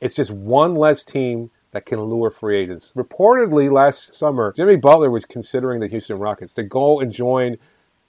it's 0.00 0.14
just 0.14 0.30
one 0.30 0.76
less 0.76 1.04
team 1.04 1.50
that 1.72 1.84
can 1.84 2.00
lure 2.00 2.30
free 2.30 2.58
agents. 2.58 2.92
Reportedly, 2.96 3.70
last 3.70 4.14
summer, 4.14 4.52
Jimmy 4.52 4.76
Butler 4.76 5.10
was 5.10 5.24
considering 5.24 5.80
the 5.80 5.88
Houston 5.88 6.18
Rockets 6.18 6.54
to 6.54 6.62
go 6.62 7.00
and 7.00 7.12
join 7.12 7.56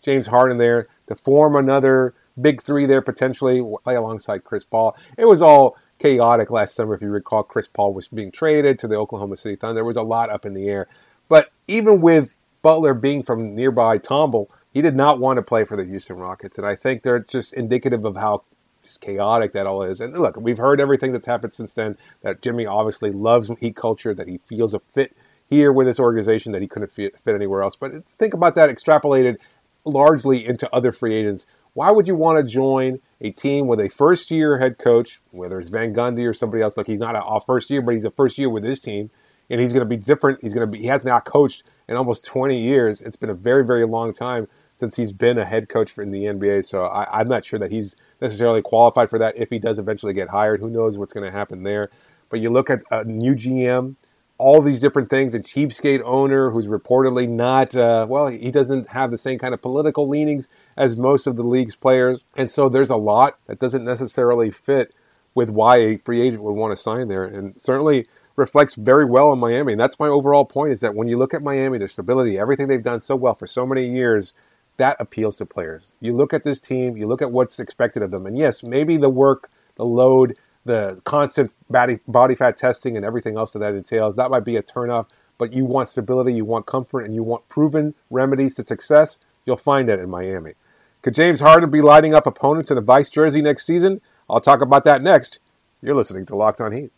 James 0.01 0.27
Harden 0.27 0.59
there 0.59 0.87
to 1.07 1.15
form 1.15 1.55
another 1.55 2.13
big 2.41 2.61
three 2.61 2.85
there 2.85 3.01
potentially, 3.01 3.63
play 3.83 3.95
alongside 3.95 4.43
Chris 4.43 4.63
Paul. 4.63 4.95
It 5.17 5.25
was 5.25 5.41
all 5.41 5.77
chaotic 5.99 6.49
last 6.49 6.75
summer. 6.75 6.95
If 6.95 7.01
you 7.01 7.09
recall, 7.09 7.43
Chris 7.43 7.67
Paul 7.67 7.93
was 7.93 8.07
being 8.07 8.31
traded 8.31 8.79
to 8.79 8.87
the 8.87 8.95
Oklahoma 8.95 9.37
City 9.37 9.55
Thunder. 9.55 9.75
There 9.75 9.85
was 9.85 9.97
a 9.97 10.01
lot 10.01 10.29
up 10.29 10.45
in 10.45 10.53
the 10.53 10.67
air. 10.67 10.87
But 11.27 11.51
even 11.67 12.01
with 12.01 12.35
Butler 12.61 12.93
being 12.93 13.23
from 13.23 13.53
nearby 13.53 13.97
Tomball, 13.97 14.47
he 14.73 14.81
did 14.81 14.95
not 14.95 15.19
want 15.19 15.37
to 15.37 15.41
play 15.41 15.63
for 15.63 15.75
the 15.75 15.85
Houston 15.85 16.17
Rockets. 16.17 16.57
And 16.57 16.65
I 16.65 16.75
think 16.75 17.03
they're 17.03 17.19
just 17.19 17.53
indicative 17.53 18.05
of 18.05 18.15
how 18.15 18.43
just 18.81 19.01
chaotic 19.01 19.51
that 19.51 19.65
all 19.65 19.83
is. 19.83 19.99
And 19.99 20.17
look, 20.17 20.37
we've 20.37 20.57
heard 20.57 20.79
everything 20.79 21.11
that's 21.11 21.25
happened 21.25 21.51
since 21.51 21.73
then. 21.73 21.97
That 22.21 22.41
Jimmy 22.41 22.65
obviously 22.65 23.11
loves 23.11 23.51
Heat 23.59 23.75
culture. 23.75 24.13
That 24.13 24.27
he 24.27 24.39
feels 24.47 24.73
a 24.73 24.79
fit 24.79 25.15
here 25.49 25.71
with 25.73 25.87
this 25.87 25.99
organization 25.99 26.51
that 26.51 26.61
he 26.61 26.67
couldn't 26.67 26.91
fit, 26.91 27.19
fit 27.19 27.35
anywhere 27.35 27.63
else. 27.63 27.75
But 27.75 28.05
think 28.05 28.33
about 28.33 28.55
that 28.55 28.69
extrapolated 28.69 29.37
largely 29.85 30.45
into 30.45 30.73
other 30.73 30.91
free 30.91 31.15
agents. 31.15 31.45
Why 31.73 31.91
would 31.91 32.07
you 32.07 32.15
want 32.15 32.37
to 32.37 32.43
join 32.43 32.99
a 33.21 33.31
team 33.31 33.67
with 33.67 33.79
a 33.79 33.89
first 33.89 34.31
year 34.31 34.59
head 34.59 34.77
coach, 34.77 35.21
whether 35.31 35.59
it's 35.59 35.69
Van 35.69 35.93
Gundy 35.93 36.27
or 36.27 36.33
somebody 36.33 36.63
else? 36.63 36.77
Like 36.77 36.87
he's 36.87 36.99
not 36.99 37.15
a 37.15 37.39
first 37.45 37.69
year, 37.69 37.81
but 37.81 37.93
he's 37.93 38.05
a 38.05 38.11
first 38.11 38.37
year 38.37 38.49
with 38.49 38.63
his 38.63 38.79
team, 38.79 39.11
and 39.49 39.61
he's 39.61 39.73
going 39.73 39.87
to 39.87 39.89
be 39.89 39.97
different. 39.97 40.39
He's 40.41 40.53
going 40.53 40.65
to 40.65 40.71
be. 40.71 40.79
He 40.79 40.87
has 40.87 41.05
not 41.05 41.25
coached 41.25 41.63
in 41.87 41.95
almost 41.95 42.25
20 42.25 42.57
years. 42.57 43.01
It's 43.01 43.15
been 43.15 43.29
a 43.29 43.35
very, 43.35 43.65
very 43.65 43.85
long 43.85 44.13
time 44.13 44.47
since 44.75 44.95
he's 44.95 45.11
been 45.11 45.37
a 45.37 45.45
head 45.45 45.67
coach 45.67 45.97
in 45.97 46.11
the 46.11 46.23
NBA. 46.23 46.65
So 46.65 46.85
I, 46.85 47.19
I'm 47.19 47.27
not 47.27 47.43
sure 47.43 47.59
that 47.59 47.71
he's 47.71 47.95
necessarily 48.21 48.61
qualified 48.61 49.09
for 49.09 49.19
that. 49.19 49.37
If 49.37 49.49
he 49.49 49.59
does 49.59 49.77
eventually 49.77 50.13
get 50.13 50.29
hired, 50.29 50.61
who 50.61 50.69
knows 50.69 50.97
what's 50.97 51.11
going 51.11 51.25
to 51.25 51.31
happen 51.31 51.63
there? 51.63 51.89
But 52.29 52.39
you 52.39 52.49
look 52.49 52.69
at 52.69 52.83
a 52.89 53.03
new 53.03 53.35
GM, 53.35 53.95
all 54.39 54.61
these 54.61 54.79
different 54.79 55.09
things, 55.09 55.35
a 55.35 55.39
cheapskate 55.39 56.01
owner 56.03 56.49
who's 56.49 56.67
reportedly 56.67 57.27
not, 57.27 57.75
uh, 57.75 58.07
well, 58.09 58.27
he 58.27 58.49
doesn't 58.51 58.87
have 58.89 59.11
the 59.11 59.17
same 59.17 59.37
kind 59.37 59.53
of 59.53 59.61
political 59.61 60.07
leanings 60.07 60.47
as 60.77 60.95
most 60.95 61.27
of 61.27 61.35
the 61.35 61.43
league's 61.43 61.75
players. 61.75 62.23
And 62.37 62.49
so 62.49 62.69
there's 62.69 62.89
a 62.89 62.95
lot 62.95 63.37
that 63.47 63.59
doesn't 63.59 63.83
necessarily 63.83 64.49
fit 64.49 64.95
with 65.35 65.49
why 65.49 65.77
a 65.77 65.97
free 65.97 66.21
agent 66.21 66.41
would 66.41 66.53
want 66.53 66.71
to 66.71 66.77
sign 66.77 67.09
there. 67.09 67.25
And 67.25 67.59
certainly 67.59 68.07
reflects 68.37 68.75
very 68.75 69.05
well 69.05 69.29
on 69.29 69.39
Miami. 69.39 69.73
And 69.73 69.79
that's 69.79 69.99
my 69.99 70.07
overall 70.07 70.45
point 70.45 70.71
is 70.71 70.79
that 70.79 70.95
when 70.95 71.09
you 71.09 71.17
look 71.17 71.33
at 71.33 71.43
Miami, 71.43 71.77
their 71.77 71.89
stability, 71.89 72.39
everything 72.39 72.67
they've 72.67 72.81
done 72.81 73.01
so 73.01 73.17
well 73.17 73.35
for 73.35 73.45
so 73.45 73.65
many 73.65 73.85
years, 73.85 74.33
that 74.77 74.95
appeals 74.99 75.35
to 75.35 75.45
players. 75.45 75.91
You 75.99 76.15
look 76.15 76.33
at 76.33 76.45
this 76.45 76.61
team, 76.61 76.95
you 76.95 77.05
look 77.05 77.21
at 77.21 77.33
what's 77.33 77.59
expected 77.59 78.01
of 78.01 78.11
them, 78.11 78.25
and 78.25 78.37
yes, 78.37 78.63
maybe 78.63 78.95
the 78.95 79.09
work, 79.09 79.49
the 79.75 79.83
load, 79.83 80.37
the 80.65 81.01
constant 81.03 81.53
body, 81.69 81.99
body 82.07 82.35
fat 82.35 82.57
testing, 82.57 82.95
and 82.95 83.05
everything 83.05 83.37
else 83.37 83.51
that 83.51 83.59
that 83.59 83.73
entails, 83.73 84.15
that 84.15 84.29
might 84.29 84.45
be 84.45 84.55
a 84.55 84.63
turnoff. 84.63 85.07
But 85.37 85.53
you 85.53 85.65
want 85.65 85.87
stability, 85.87 86.33
you 86.33 86.45
want 86.45 86.65
comfort, 86.65 87.01
and 87.01 87.15
you 87.15 87.23
want 87.23 87.47
proven 87.47 87.95
remedies 88.09 88.55
to 88.55 88.63
success. 88.63 89.19
You'll 89.45 89.57
find 89.57 89.87
that 89.89 89.99
in 89.99 90.09
Miami. 90.09 90.53
Could 91.01 91.15
James 91.15 91.39
Harden 91.39 91.69
be 91.69 91.81
lighting 91.81 92.13
up 92.13 92.27
opponents 92.27 92.69
in 92.69 92.77
a 92.77 92.81
vice 92.81 93.09
jersey 93.09 93.41
next 93.41 93.65
season? 93.65 94.01
I'll 94.29 94.41
talk 94.41 94.61
about 94.61 94.83
that 94.83 95.01
next. 95.01 95.39
You're 95.81 95.95
listening 95.95 96.25
to 96.25 96.35
Locked 96.35 96.59
On 96.59 96.73
Heat. 96.73 96.91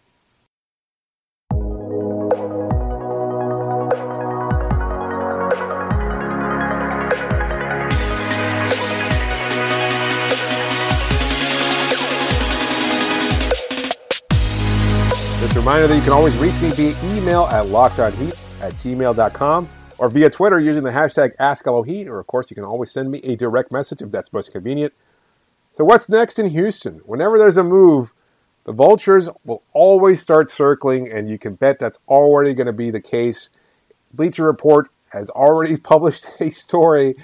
Just 15.42 15.56
a 15.56 15.60
reminder 15.60 15.88
that 15.88 15.96
you 15.96 16.04
can 16.04 16.14
always 16.14 16.38
reach 16.38 16.54
me 16.62 16.70
via 16.70 16.96
email 17.16 17.46
at 17.46 17.66
lockedonheat 17.66 18.38
at 18.62 18.74
gmail.com 18.74 19.68
or 19.98 20.08
via 20.08 20.30
Twitter 20.30 20.60
using 20.60 20.84
the 20.84 20.92
hashtag 20.92 21.36
AskLOHeat, 21.38 22.06
or 22.06 22.20
of 22.20 22.28
course, 22.28 22.52
you 22.52 22.56
can 22.56 22.64
always 22.64 22.92
send 22.92 23.10
me 23.10 23.22
a 23.24 23.36
direct 23.36 23.72
message 23.72 24.04
if 24.04 24.12
that's 24.12 24.32
most 24.32 24.52
convenient. 24.52 24.94
So, 25.72 25.84
what's 25.84 26.08
next 26.10 26.38
in 26.38 26.52
Houston? 26.52 27.02
Whenever 27.08 27.40
there's 27.40 27.58
a 27.58 27.64
move, 27.64 28.14
the 28.66 28.72
Vultures 28.72 29.30
will 29.44 29.64
always 29.74 30.22
start 30.22 30.48
circling, 30.48 31.12
and 31.12 31.28
you 31.28 31.40
can 31.40 31.56
bet 31.56 31.80
that's 31.80 31.98
already 32.08 32.54
going 32.54 32.68
to 32.68 32.74
be 32.74 32.92
the 32.92 33.02
case. 33.02 33.50
Bleacher 34.14 34.44
Report 34.44 34.92
has 35.10 35.32
already 35.32 35.76
published 35.92 36.28
a 36.40 36.52
story 36.52 37.16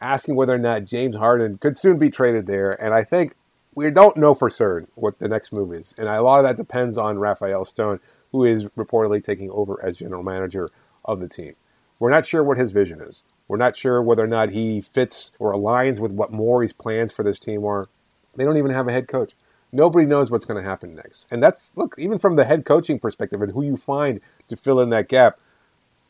asking 0.00 0.34
whether 0.34 0.54
or 0.54 0.58
not 0.58 0.86
James 0.86 1.14
Harden 1.14 1.58
could 1.58 1.76
soon 1.76 1.98
be 1.98 2.10
traded 2.10 2.48
there, 2.48 2.72
and 2.82 2.92
I 2.92 3.04
think 3.04 3.36
we 3.74 3.90
don't 3.90 4.16
know 4.16 4.34
for 4.34 4.50
certain 4.50 4.88
what 4.94 5.18
the 5.18 5.28
next 5.28 5.52
move 5.52 5.72
is. 5.72 5.94
And 5.98 6.08
a 6.08 6.22
lot 6.22 6.38
of 6.38 6.44
that 6.44 6.56
depends 6.56 6.96
on 6.96 7.18
Rafael 7.18 7.64
Stone, 7.64 8.00
who 8.32 8.44
is 8.44 8.66
reportedly 8.70 9.22
taking 9.22 9.50
over 9.50 9.82
as 9.82 9.98
general 9.98 10.22
manager 10.22 10.70
of 11.04 11.20
the 11.20 11.28
team. 11.28 11.54
We're 11.98 12.10
not 12.10 12.26
sure 12.26 12.42
what 12.42 12.58
his 12.58 12.72
vision 12.72 13.00
is. 13.00 13.22
We're 13.46 13.56
not 13.56 13.76
sure 13.76 14.02
whether 14.02 14.24
or 14.24 14.28
not 14.28 14.50
he 14.50 14.80
fits 14.80 15.32
or 15.38 15.52
aligns 15.52 16.00
with 16.00 16.12
what 16.12 16.32
Morey's 16.32 16.72
plans 16.72 17.12
for 17.12 17.22
this 17.22 17.38
team 17.38 17.64
are. 17.64 17.88
They 18.36 18.44
don't 18.44 18.56
even 18.56 18.72
have 18.72 18.88
a 18.88 18.92
head 18.92 19.06
coach. 19.06 19.34
Nobody 19.70 20.06
knows 20.06 20.30
what's 20.30 20.44
going 20.44 20.62
to 20.62 20.68
happen 20.68 20.94
next. 20.94 21.26
And 21.30 21.42
that's, 21.42 21.76
look, 21.76 21.94
even 21.98 22.18
from 22.18 22.36
the 22.36 22.44
head 22.44 22.64
coaching 22.64 22.98
perspective 22.98 23.42
and 23.42 23.52
who 23.52 23.62
you 23.62 23.76
find 23.76 24.20
to 24.48 24.56
fill 24.56 24.80
in 24.80 24.90
that 24.90 25.08
gap, 25.08 25.38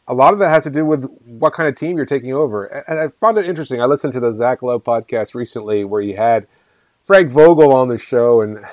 a 0.06 0.14
lot 0.14 0.32
of 0.32 0.38
that 0.38 0.50
has 0.50 0.64
to 0.64 0.70
do 0.70 0.84
with 0.84 1.10
what 1.24 1.54
kind 1.54 1.68
of 1.68 1.76
team 1.76 1.96
you're 1.96 2.06
taking 2.06 2.32
over. 2.32 2.64
And 2.64 2.98
I 2.98 3.08
found 3.08 3.38
it 3.38 3.48
interesting. 3.48 3.80
I 3.80 3.86
listened 3.86 4.12
to 4.12 4.20
the 4.20 4.32
Zach 4.32 4.62
Lowe 4.62 4.78
podcast 4.78 5.34
recently 5.34 5.84
where 5.84 6.02
he 6.02 6.12
had 6.12 6.46
Frank 7.04 7.30
Vogel 7.30 7.70
on 7.70 7.88
the 7.88 7.98
show, 7.98 8.40
and 8.40 8.64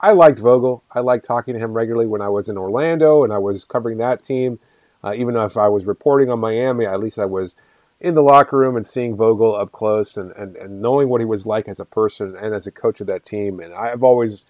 I 0.00 0.12
liked 0.12 0.38
Vogel. 0.38 0.82
I 0.92 1.00
liked 1.00 1.26
talking 1.26 1.52
to 1.52 1.60
him 1.60 1.74
regularly 1.74 2.06
when 2.06 2.22
I 2.22 2.30
was 2.30 2.48
in 2.48 2.56
Orlando 2.56 3.22
and 3.22 3.32
I 3.32 3.38
was 3.38 3.64
covering 3.64 3.98
that 3.98 4.22
team. 4.22 4.58
Uh, 5.04 5.12
even 5.14 5.36
if 5.36 5.56
I 5.56 5.68
was 5.68 5.84
reporting 5.84 6.30
on 6.30 6.40
Miami, 6.40 6.86
at 6.86 7.00
least 7.00 7.18
I 7.18 7.26
was 7.26 7.54
in 8.00 8.14
the 8.14 8.22
locker 8.22 8.56
room 8.56 8.76
and 8.76 8.86
seeing 8.86 9.14
Vogel 9.14 9.54
up 9.54 9.72
close 9.72 10.16
and, 10.16 10.32
and, 10.32 10.56
and 10.56 10.80
knowing 10.80 11.10
what 11.10 11.20
he 11.20 11.26
was 11.26 11.46
like 11.46 11.68
as 11.68 11.78
a 11.78 11.84
person 11.84 12.34
and 12.34 12.54
as 12.54 12.66
a 12.66 12.70
coach 12.70 13.00
of 13.02 13.06
that 13.08 13.24
team. 13.24 13.60
And 13.60 13.74
I've 13.74 14.02
always 14.02 14.46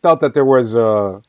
felt 0.00 0.20
that 0.20 0.32
there 0.32 0.44
was 0.44 0.74
a, 0.74 1.22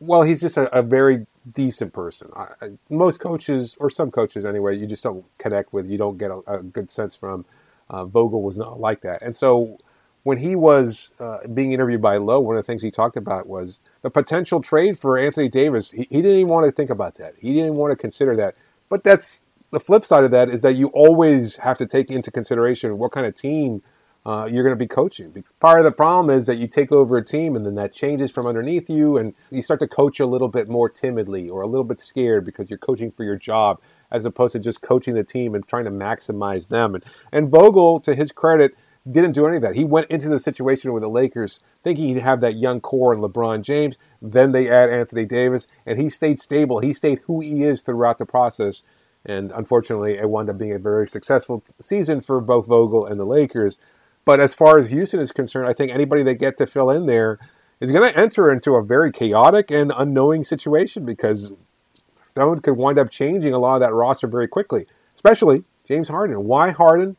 well, 0.00 0.22
he's 0.22 0.40
just 0.40 0.56
a, 0.56 0.72
a 0.76 0.82
very 0.82 1.26
decent 1.52 1.92
person. 1.92 2.28
I, 2.34 2.70
most 2.90 3.20
coaches, 3.20 3.76
or 3.78 3.88
some 3.88 4.10
coaches 4.10 4.44
anyway, 4.44 4.76
you 4.76 4.86
just 4.86 5.04
don't 5.04 5.24
connect 5.38 5.72
with, 5.72 5.88
you 5.88 5.98
don't 5.98 6.18
get 6.18 6.32
a, 6.32 6.42
a 6.48 6.58
good 6.58 6.90
sense 6.90 7.14
from. 7.14 7.44
Uh, 7.88 8.04
Vogel 8.04 8.42
was 8.42 8.58
not 8.58 8.80
like 8.80 9.02
that. 9.02 9.22
And 9.22 9.36
so 9.36 9.78
when 10.22 10.38
he 10.38 10.54
was 10.54 11.10
uh, 11.18 11.38
being 11.52 11.72
interviewed 11.72 12.00
by 12.00 12.16
Lowe, 12.16 12.40
one 12.40 12.56
of 12.56 12.62
the 12.62 12.66
things 12.66 12.82
he 12.82 12.90
talked 12.90 13.16
about 13.16 13.48
was 13.48 13.80
the 14.02 14.10
potential 14.10 14.60
trade 14.60 14.98
for 14.98 15.18
Anthony 15.18 15.48
Davis. 15.48 15.90
He, 15.90 16.06
he, 16.10 16.22
didn't 16.22 16.38
even 16.38 16.48
want 16.48 16.66
to 16.66 16.72
think 16.72 16.90
about 16.90 17.16
that. 17.16 17.34
He 17.40 17.52
didn't 17.52 17.74
want 17.74 17.90
to 17.90 17.96
consider 17.96 18.36
that. 18.36 18.54
But 18.88 19.02
that's 19.02 19.46
the 19.70 19.80
flip 19.80 20.04
side 20.04 20.22
of 20.22 20.30
that 20.30 20.48
is 20.48 20.62
that 20.62 20.74
you 20.74 20.88
always 20.88 21.56
have 21.56 21.78
to 21.78 21.86
take 21.86 22.10
into 22.10 22.30
consideration 22.30 22.98
what 22.98 23.10
kind 23.10 23.26
of 23.26 23.34
team 23.34 23.82
uh, 24.24 24.46
you're 24.48 24.62
going 24.62 24.76
to 24.76 24.76
be 24.76 24.86
coaching. 24.86 25.42
Part 25.58 25.80
of 25.80 25.84
the 25.84 25.90
problem 25.90 26.36
is 26.36 26.46
that 26.46 26.56
you 26.56 26.68
take 26.68 26.92
over 26.92 27.16
a 27.16 27.24
team 27.24 27.56
and 27.56 27.66
then 27.66 27.74
that 27.74 27.92
changes 27.92 28.30
from 28.30 28.46
underneath 28.46 28.88
you, 28.88 29.16
and 29.16 29.34
you 29.50 29.62
start 29.62 29.80
to 29.80 29.88
coach 29.88 30.20
a 30.20 30.26
little 30.26 30.46
bit 30.46 30.68
more 30.68 30.88
timidly 30.88 31.48
or 31.48 31.62
a 31.62 31.66
little 31.66 31.84
bit 31.84 31.98
scared 31.98 32.44
because 32.44 32.70
you're 32.70 32.78
coaching 32.78 33.10
for 33.10 33.24
your 33.24 33.36
job 33.36 33.80
as 34.12 34.24
opposed 34.24 34.52
to 34.52 34.60
just 34.60 34.82
coaching 34.82 35.14
the 35.14 35.24
team 35.24 35.54
and 35.54 35.66
trying 35.66 35.84
to 35.84 35.90
maximize 35.90 36.68
them. 36.68 36.94
And, 36.94 37.04
and 37.32 37.50
Vogel, 37.50 37.98
to 38.00 38.14
his 38.14 38.30
credit, 38.30 38.76
didn't 39.10 39.32
do 39.32 39.46
any 39.46 39.56
of 39.56 39.62
that. 39.62 39.74
He 39.74 39.84
went 39.84 40.10
into 40.10 40.28
the 40.28 40.38
situation 40.38 40.92
with 40.92 41.02
the 41.02 41.08
Lakers 41.08 41.60
thinking 41.82 42.06
he'd 42.08 42.18
have 42.18 42.40
that 42.40 42.56
young 42.56 42.80
core 42.80 43.12
and 43.12 43.22
LeBron 43.22 43.62
James. 43.62 43.98
Then 44.20 44.52
they 44.52 44.70
add 44.70 44.90
Anthony 44.90 45.24
Davis, 45.24 45.66
and 45.84 45.98
he 45.98 46.08
stayed 46.08 46.38
stable. 46.38 46.78
He 46.80 46.92
stayed 46.92 47.20
who 47.26 47.40
he 47.40 47.62
is 47.62 47.82
throughout 47.82 48.18
the 48.18 48.26
process. 48.26 48.82
And 49.24 49.50
unfortunately, 49.52 50.18
it 50.18 50.28
wound 50.28 50.50
up 50.50 50.58
being 50.58 50.72
a 50.72 50.78
very 50.78 51.08
successful 51.08 51.62
season 51.80 52.20
for 52.20 52.40
both 52.40 52.66
Vogel 52.66 53.06
and 53.06 53.18
the 53.18 53.24
Lakers. 53.24 53.76
But 54.24 54.40
as 54.40 54.54
far 54.54 54.78
as 54.78 54.90
Houston 54.90 55.20
is 55.20 55.32
concerned, 55.32 55.68
I 55.68 55.72
think 55.72 55.92
anybody 55.92 56.22
they 56.22 56.34
get 56.34 56.56
to 56.58 56.66
fill 56.66 56.90
in 56.90 57.06
there 57.06 57.38
is 57.80 57.90
going 57.90 58.08
to 58.08 58.18
enter 58.18 58.52
into 58.52 58.74
a 58.74 58.82
very 58.82 59.10
chaotic 59.10 59.70
and 59.70 59.92
unknowing 59.96 60.44
situation 60.44 61.04
because 61.04 61.52
Stone 62.14 62.60
could 62.60 62.76
wind 62.76 62.98
up 62.98 63.10
changing 63.10 63.52
a 63.52 63.58
lot 63.58 63.74
of 63.74 63.80
that 63.80 63.92
roster 63.92 64.28
very 64.28 64.46
quickly, 64.46 64.86
especially 65.14 65.64
James 65.86 66.08
Harden. 66.08 66.44
Why 66.44 66.70
Harden? 66.70 67.16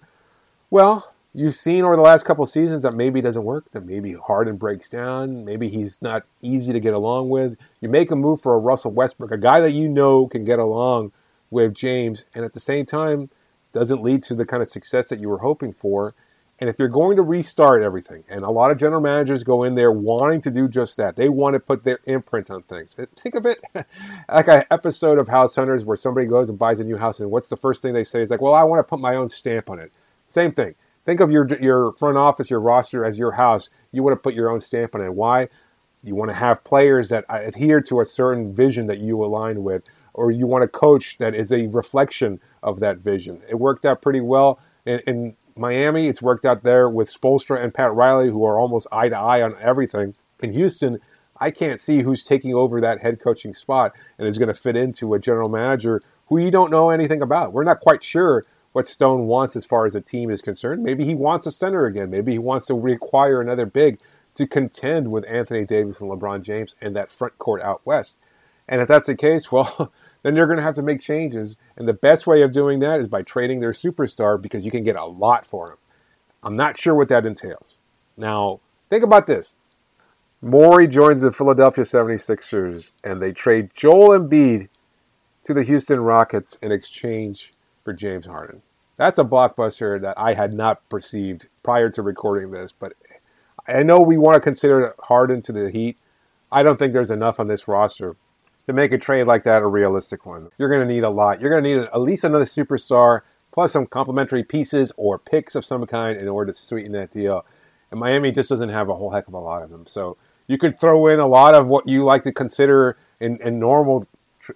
Well, 0.70 1.13
you've 1.34 1.56
seen 1.56 1.84
over 1.84 1.96
the 1.96 2.02
last 2.02 2.26
couple 2.26 2.46
seasons 2.46 2.84
that 2.84 2.94
maybe 2.94 3.22
doesn't 3.22 3.44
work, 3.44 3.66
that 3.72 3.86
maybe 3.86 4.14
Harden 4.14 4.58
breaks 4.58 4.90
down, 4.90 5.44
maybe 5.44 5.70
he's 5.70 6.02
not 6.02 6.24
easy 6.42 6.72
to 6.74 6.80
get 6.80 6.94
along 6.94 7.30
with. 7.30 7.58
You 7.82 7.90
make 7.90 8.12
a 8.12 8.16
move 8.16 8.42
for 8.42 8.54
a 8.54 8.60
Russell 8.60 8.92
Westbrook, 8.92 9.32
a 9.32 9.38
guy 9.38 9.60
that 9.60 9.72
you 9.72 9.90
know 9.90 10.28
can 10.28 10.46
get 10.46 10.60
along 10.60 11.12
with 11.50 11.74
James, 11.74 12.26
and 12.34 12.46
at 12.46 12.54
the 12.54 12.60
same 12.60 12.86
time 12.86 13.30
doesn't 13.72 14.04
lead 14.04 14.24
to 14.24 14.36
the 14.36 14.46
kind 14.46 14.62
of 14.62 14.68
success 14.68 15.10
that 15.10 15.20
you 15.20 15.30
were 15.30 15.40
hoping 15.40 15.74
for. 15.74 16.14
And 16.60 16.70
if 16.70 16.78
you're 16.78 16.88
going 16.88 17.18
to 17.18 17.24
restart 17.24 17.82
everything, 17.82 18.24
and 18.30 18.46
a 18.46 18.52
lot 18.52 18.70
of 18.70 18.78
general 18.78 19.02
managers 19.02 19.44
go 19.44 19.64
in 19.64 19.74
there 19.74 19.92
wanting 19.92 20.40
to 20.42 20.52
do 20.52 20.68
just 20.68 20.96
that, 20.98 21.16
they 21.16 21.28
want 21.28 21.56
to 21.56 21.60
put 21.60 21.84
their 21.84 22.00
imprint 22.06 22.52
on 22.52 22.62
things. 22.62 22.94
Think 22.94 23.36
of 23.36 23.46
it 23.48 23.60
like 24.30 24.48
an 24.48 24.64
episode 24.70 25.18
of 25.18 25.28
House 25.28 25.56
Hunters 25.56 25.84
where 25.84 25.98
somebody 25.98 26.28
goes 26.28 26.50
and 26.50 26.60
buys 26.60 26.80
a 26.80 26.84
new 26.84 26.98
house, 26.98 27.20
and 27.20 27.32
what's 27.32 27.50
the 27.50 27.58
first 27.58 27.82
thing 27.82 27.94
they 27.94 28.04
say? 28.04 28.22
Is 28.22 28.30
like, 28.30 28.40
well, 28.40 28.54
I 28.54 28.64
want 28.64 28.80
to 28.80 28.84
put 28.84 29.00
my 29.00 29.16
own 29.16 29.30
stamp 29.30 29.70
on 29.70 29.80
it. 29.80 29.92
Same 30.28 30.52
thing. 30.52 30.76
Think 31.06 31.20
of 31.20 31.32
your 31.32 31.48
your 31.60 31.94
front 31.94 32.18
office, 32.18 32.50
your 32.50 32.62
roster 32.62 33.04
as 33.06 33.18
your 33.18 33.34
house. 33.34 33.70
You 33.92 34.04
want 34.04 34.16
to 34.16 34.22
put 34.22 34.34
your 34.34 34.50
own 34.50 34.60
stamp 34.60 34.96
on 34.96 35.02
it. 35.02 35.14
Why? 35.14 35.50
You 36.02 36.16
want 36.16 36.32
to 36.32 36.38
have 36.38 36.64
players 36.64 37.10
that 37.10 37.26
uh, 37.30 37.40
adhere 37.42 37.82
to 37.82 38.02
a 38.02 38.06
certain 38.06 38.54
vision 38.54 38.88
that 38.88 39.00
you 39.00 39.24
align 39.24 39.64
with, 39.64 39.84
or 40.14 40.32
you 40.32 40.48
want 40.48 40.64
a 40.64 40.68
coach 40.68 41.18
that 41.18 41.34
is 41.34 41.52
a 41.52 41.68
reflection 41.68 42.40
of 42.62 42.80
that 42.80 43.00
vision. 43.00 43.42
It 43.50 43.56
worked 43.56 43.86
out 43.86 44.02
pretty 44.02 44.22
well 44.22 44.60
in, 44.86 45.00
in 45.08 45.36
Miami. 45.56 46.08
It's 46.08 46.22
worked 46.22 46.46
out 46.46 46.64
there 46.64 46.90
with 46.90 47.14
Spoelstra 47.14 47.64
and 47.64 47.74
Pat 47.74 47.94
Riley, 47.94 48.30
who 48.30 48.44
are 48.46 48.60
almost 48.60 48.88
eye 48.92 49.10
to 49.10 49.18
eye 49.18 49.42
on 49.42 49.56
everything. 49.62 50.16
In 50.42 50.52
Houston, 50.54 51.00
I 51.38 51.52
can't 51.52 51.80
see 51.80 52.02
who's 52.02 52.26
taking 52.26 52.54
over 52.54 52.82
that 52.82 53.02
head 53.02 53.20
coaching 53.20 53.54
spot 53.54 53.94
and 54.18 54.28
is 54.28 54.38
going 54.38 54.48
to 54.48 54.54
fit 54.54 54.76
into 54.76 55.14
a 55.14 55.20
general 55.20 55.50
manager 55.50 56.02
who 56.28 56.38
you 56.38 56.52
don't 56.52 56.72
know 56.72 56.90
anything 56.90 57.22
about. 57.22 57.54
We're 57.54 57.64
not 57.64 57.80
quite 57.80 58.04
sure 58.04 58.46
what 58.74 58.88
Stone 58.88 59.28
wants 59.28 59.56
as 59.56 59.66
far 59.66 59.86
as 59.86 59.96
a 59.96 60.02
team 60.02 60.30
is 60.30 60.42
concerned. 60.42 60.84
Maybe 60.84 61.06
he 61.06 61.16
wants 61.16 61.46
a 61.46 61.52
center 61.52 61.86
again. 61.86 62.10
Maybe 62.10 62.34
he 62.34 62.40
wants 62.40 62.66
to 62.66 62.74
reacquire 62.74 63.40
another 63.40 63.66
big 63.66 64.00
to 64.34 64.48
contend 64.48 65.12
with 65.12 65.26
Anthony 65.30 65.64
Davis 65.64 66.02
and 66.02 66.10
LeBron 66.10 66.42
James 66.42 66.76
and 66.82 66.96
that 66.96 67.12
front 67.12 67.38
court 67.38 67.62
out 67.62 67.82
west. 67.86 68.18
And 68.68 68.82
if 68.82 68.88
that's 68.88 69.06
the 69.06 69.16
case, 69.16 69.52
well, 69.52 69.92
then 70.24 70.36
you're 70.36 70.48
going 70.48 70.58
to 70.58 70.64
have 70.64 70.76
to 70.76 70.84
make 70.84 71.00
changes. 71.00 71.58
And 71.78 71.88
the 71.88 71.94
best 71.94 72.26
way 72.26 72.42
of 72.42 72.52
doing 72.52 72.80
that 72.80 73.00
is 73.00 73.08
by 73.08 73.22
trading 73.22 73.60
their 73.60 73.72
superstar 73.72 74.42
because 74.42 74.66
you 74.66 74.72
can 74.72 74.84
get 74.84 74.96
a 74.96 75.06
lot 75.06 75.46
for 75.46 75.72
him. 75.72 75.78
I'm 76.42 76.56
not 76.56 76.78
sure 76.78 76.96
what 76.96 77.10
that 77.10 77.26
entails. 77.26 77.78
Now, 78.18 78.60
think 78.90 79.04
about 79.04 79.28
this. 79.28 79.54
Morey 80.42 80.88
joins 80.88 81.22
the 81.22 81.32
Philadelphia 81.32 81.86
76ers 81.86 82.92
and 83.04 83.22
they 83.22 83.32
trade 83.32 83.70
Joel 83.76 84.20
Embiid 84.20 84.68
to 85.44 85.54
the 85.54 85.64
Houston 85.64 86.02
Rockets 86.02 86.58
in 86.62 86.72
exchange 86.72 87.53
for 87.84 87.94
James 87.94 88.28
Harden. 88.28 88.62
That's 88.98 89.18
a 89.18 89.24
blockbuster 89.24 90.00
that 90.02 90.18
I 90.18 90.34
had 90.34 90.54
not 90.54 90.88
perceived 90.90 91.48
prior 91.64 91.90
to 91.90 92.02
recording 92.02 92.52
this, 92.52 92.72
but 92.72 92.94
I 93.68 93.84
know 93.84 94.02
we 94.02 94.18
want 94.18 94.36
to 94.36 94.42
consider 94.42 94.94
Harden 95.04 95.42
to 95.44 95.52
the 95.52 95.72
Heat. 95.72 95.98
I 96.52 96.64
don't 96.64 96.78
think 96.78 96.94
there's 96.94 97.10
enough 97.10 97.40
on 97.40 97.48
this 97.48 97.68
roster 97.68 98.16
to 98.68 98.74
make 98.74 98.92
a 98.92 98.98
trade 98.98 99.24
like 99.24 99.44
that 99.44 99.64
a 99.64 99.68
realistic 99.68 100.26
one. 100.26 100.50
You're 100.58 100.70
going 100.70 100.88
to 100.88 100.94
need 100.94 101.04
a 101.04 101.10
lot. 101.10 101.42
You're 101.42 101.50
going 101.50 101.64
to 101.64 101.76
need 101.76 101.84
at 101.84 102.02
least 102.02 102.24
another 102.24 102.46
superstar 102.46 103.22
plus 103.52 103.74
some 103.74 103.86
complementary 103.86 104.44
pieces 104.44 104.92
or 104.98 105.18
picks 105.18 105.56
of 105.56 105.66
some 105.66 105.86
kind 105.86 106.18
in 106.18 106.28
order 106.28 106.52
to 106.52 106.58
sweeten 106.58 106.92
that 106.94 107.12
deal. 107.12 107.46
And 107.92 108.00
Miami 108.00 108.32
just 108.32 108.50
doesn't 108.50 108.70
have 108.70 108.90
a 108.90 108.96
whole 108.96 109.12
heck 109.12 109.28
of 109.28 109.34
a 109.34 109.40
lot 109.40 109.64
of 109.64 109.70
them. 109.70 109.86
So 109.86 110.18
you 110.48 110.58
could 110.58 110.80
throw 110.80 111.08
in 111.08 111.20
a 111.20 111.28
lot 111.28 111.56
of 111.56 111.68
what 111.68 111.88
you 111.88 112.04
like 112.04 112.24
to 112.24 112.32
consider 112.32 112.98
in, 113.20 113.38
in 113.42 113.60
normal 113.60 114.08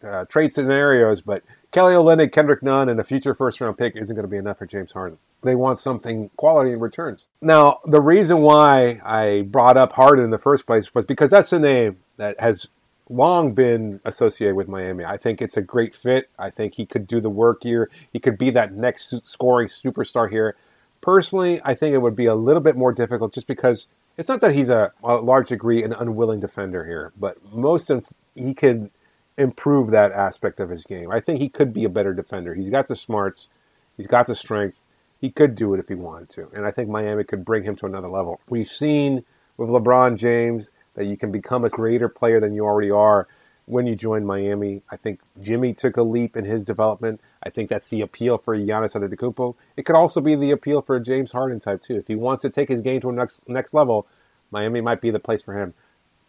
uh, 0.03 0.25
trade 0.25 0.53
scenarios, 0.53 1.21
but 1.21 1.43
Kelly 1.77 1.93
Olynyk, 1.93 2.31
Kendrick 2.31 2.63
Nunn, 2.63 2.89
and 2.89 2.99
a 2.99 3.03
future 3.03 3.35
first 3.35 3.61
round 3.61 3.77
pick 3.77 3.95
isn't 3.95 4.15
going 4.15 4.23
to 4.23 4.27
be 4.27 4.37
enough 4.37 4.57
for 4.57 4.65
James 4.65 4.93
Harden. 4.93 5.19
They 5.43 5.53
want 5.53 5.77
something 5.77 6.31
quality 6.35 6.71
in 6.71 6.79
returns. 6.79 7.29
Now, 7.39 7.81
the 7.85 8.01
reason 8.01 8.39
why 8.39 8.99
I 9.05 9.43
brought 9.43 9.77
up 9.77 9.91
Harden 9.91 10.25
in 10.25 10.31
the 10.31 10.39
first 10.39 10.65
place 10.65 10.95
was 10.95 11.05
because 11.05 11.29
that's 11.29 11.53
a 11.53 11.59
name 11.59 11.97
that 12.17 12.39
has 12.39 12.69
long 13.11 13.53
been 13.53 14.01
associated 14.05 14.55
with 14.55 14.67
Miami. 14.67 15.05
I 15.05 15.17
think 15.17 15.39
it's 15.39 15.55
a 15.55 15.61
great 15.61 15.93
fit. 15.93 16.31
I 16.39 16.49
think 16.49 16.73
he 16.73 16.87
could 16.87 17.05
do 17.05 17.19
the 17.19 17.29
work 17.29 17.61
here. 17.61 17.91
He 18.11 18.17
could 18.17 18.39
be 18.39 18.49
that 18.49 18.73
next 18.73 19.13
scoring 19.23 19.67
superstar 19.67 20.31
here. 20.31 20.55
Personally, 21.01 21.61
I 21.63 21.75
think 21.75 21.93
it 21.93 21.99
would 21.99 22.15
be 22.15 22.25
a 22.25 22.33
little 22.33 22.63
bit 22.63 22.75
more 22.75 22.91
difficult 22.91 23.35
just 23.35 23.45
because 23.45 23.85
it's 24.17 24.29
not 24.29 24.41
that 24.41 24.55
he's 24.55 24.69
a, 24.69 24.93
a 25.03 25.17
large 25.17 25.49
degree 25.49 25.83
an 25.83 25.93
unwilling 25.93 26.39
defender 26.39 26.85
here, 26.85 27.13
but 27.19 27.37
most 27.53 27.91
of 27.91 28.09
he 28.33 28.55
can 28.55 28.89
improve 29.37 29.91
that 29.91 30.11
aspect 30.11 30.59
of 30.59 30.69
his 30.69 30.85
game. 30.85 31.11
I 31.11 31.19
think 31.19 31.39
he 31.39 31.49
could 31.49 31.73
be 31.73 31.83
a 31.83 31.89
better 31.89 32.13
defender. 32.13 32.53
He's 32.53 32.69
got 32.69 32.87
the 32.87 32.95
smarts, 32.95 33.49
he's 33.95 34.07
got 34.07 34.27
the 34.27 34.35
strength. 34.35 34.81
He 35.19 35.31
could 35.31 35.55
do 35.55 35.73
it 35.73 35.79
if 35.79 35.87
he 35.87 35.95
wanted 35.95 36.29
to, 36.31 36.49
and 36.53 36.65
I 36.65 36.71
think 36.71 36.89
Miami 36.89 37.23
could 37.23 37.43
bring 37.43 37.63
him 37.63 37.75
to 37.77 37.87
another 37.87 38.07
level. 38.07 38.39
We've 38.47 38.67
seen 38.67 39.25
with 39.57 39.69
LeBron 39.69 40.17
James 40.17 40.69
that 40.93 41.05
you 41.05 41.17
can 41.17 41.31
become 41.31 41.63
a 41.63 41.69
greater 41.69 42.07
player 42.07 42.39
than 42.39 42.53
you 42.53 42.65
already 42.65 42.91
are 42.91 43.27
when 43.65 43.85
you 43.85 43.95
join 43.95 44.25
Miami. 44.25 44.81
I 44.89 44.95
think 44.95 45.19
Jimmy 45.41 45.73
took 45.73 45.97
a 45.97 46.03
leap 46.03 46.37
in 46.37 46.45
his 46.45 46.63
development. 46.63 47.19
I 47.43 47.49
think 47.49 47.69
that's 47.69 47.89
the 47.89 48.01
appeal 48.01 48.37
for 48.37 48.57
Giannis 48.57 48.95
Antetokounmpo. 48.95 49.55
It 49.75 49.83
could 49.83 49.95
also 49.95 50.21
be 50.21 50.35
the 50.35 50.51
appeal 50.51 50.81
for 50.81 50.95
a 50.95 51.03
James 51.03 51.31
Harden 51.31 51.59
type 51.59 51.81
too. 51.81 51.95
If 51.95 52.07
he 52.07 52.15
wants 52.15 52.41
to 52.43 52.49
take 52.49 52.69
his 52.69 52.81
game 52.81 53.01
to 53.01 53.09
a 53.09 53.13
next 53.13 53.47
next 53.47 53.73
level, 53.73 54.07
Miami 54.51 54.81
might 54.81 55.01
be 55.01 55.11
the 55.11 55.19
place 55.19 55.41
for 55.41 55.53
him. 55.53 55.73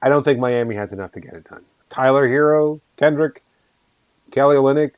I 0.02 0.08
don't 0.08 0.22
think 0.22 0.38
Miami 0.38 0.76
has 0.76 0.92
enough 0.92 1.12
to 1.12 1.20
get 1.20 1.34
it 1.34 1.44
done. 1.44 1.64
Tyler 1.88 2.28
Herro, 2.28 2.80
Kendrick, 2.96 3.42
Kelly 4.30 4.56
Olynyk, 4.56 4.92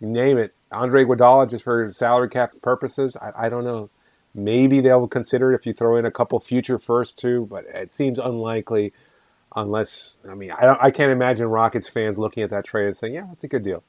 name 0.00 0.38
it. 0.38 0.52
Andre 0.72 1.04
Iguodala, 1.04 1.48
just 1.48 1.64
for 1.64 1.90
salary 1.90 2.28
cap 2.28 2.52
purposes. 2.60 3.16
I, 3.16 3.46
I 3.46 3.48
don't 3.48 3.64
know. 3.64 3.88
Maybe 4.34 4.80
they'll 4.80 5.08
consider 5.08 5.52
it 5.52 5.56
if 5.56 5.66
you 5.66 5.72
throw 5.72 5.96
in 5.96 6.04
a 6.04 6.10
couple 6.10 6.38
future 6.40 6.78
firsts 6.78 7.14
too, 7.14 7.46
but 7.48 7.64
it 7.66 7.92
seems 7.92 8.18
unlikely 8.18 8.92
unless 9.54 10.18
I 10.28 10.34
mean 10.34 10.50
I, 10.50 10.76
I 10.78 10.90
can't 10.90 11.10
imagine 11.10 11.46
Rockets 11.46 11.88
fans 11.88 12.18
looking 12.18 12.42
at 12.42 12.50
that 12.50 12.64
trade 12.64 12.86
and 12.86 12.96
saying, 12.96 13.14
"Yeah, 13.14 13.26
that's 13.28 13.44
a 13.44 13.48
good 13.48 13.64
deal." 13.64 13.82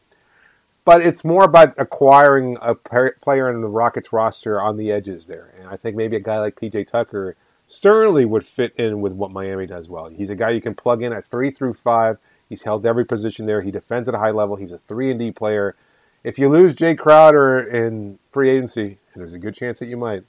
But 0.86 1.02
it's 1.02 1.26
more 1.26 1.44
about 1.44 1.74
acquiring 1.78 2.58
a 2.62 2.74
player 2.76 3.50
in 3.50 3.60
the 3.60 3.68
Rockets 3.68 4.14
roster 4.14 4.62
on 4.62 4.78
the 4.78 4.90
edges 4.90 5.28
there, 5.28 5.54
and 5.60 5.68
I 5.68 5.76
think 5.76 5.98
maybe 5.98 6.16
a 6.16 6.22
guy 6.22 6.40
like 6.40 6.56
PJ 6.56 6.88
Tucker 6.88 7.36
certainly 7.66 8.24
would 8.24 8.46
fit 8.46 8.74
in 8.78 9.02
with 9.02 9.12
what 9.12 9.30
Miami 9.30 9.68
does 9.68 9.90
well. 9.90 10.08
He's 10.08 10.30
a 10.30 10.36
guy 10.36 10.52
you 10.52 10.62
can 10.62 10.74
plug 10.74 11.04
in 11.04 11.12
at 11.12 11.26
three 11.26 11.52
through 11.52 11.74
five. 11.74 12.18
He's 12.50 12.64
held 12.64 12.86
every 12.86 13.06
position 13.06 13.46
there. 13.46 13.62
He 13.62 13.72
defends 13.72 14.08
at 14.08 14.16
a 14.16 14.20
high 14.20 14.32
level. 14.32 14.56
He's 14.56 14.72
a 14.72 14.78
three 14.78 15.12
and 15.12 15.20
D 15.20 15.32
player. 15.32 15.76
If 16.24 16.40
you 16.40 16.50
lose 16.50 16.76
Jae 16.76 16.98
Crowder 16.98 17.60
in 17.60 18.20
free 18.32 18.50
agency, 18.50 18.98
and 19.14 19.22
there's 19.22 19.34
a 19.34 19.40
good 19.40 19.56
chance 19.56 19.80
that 19.80 19.88
you 19.88 19.98
might, 19.98 20.24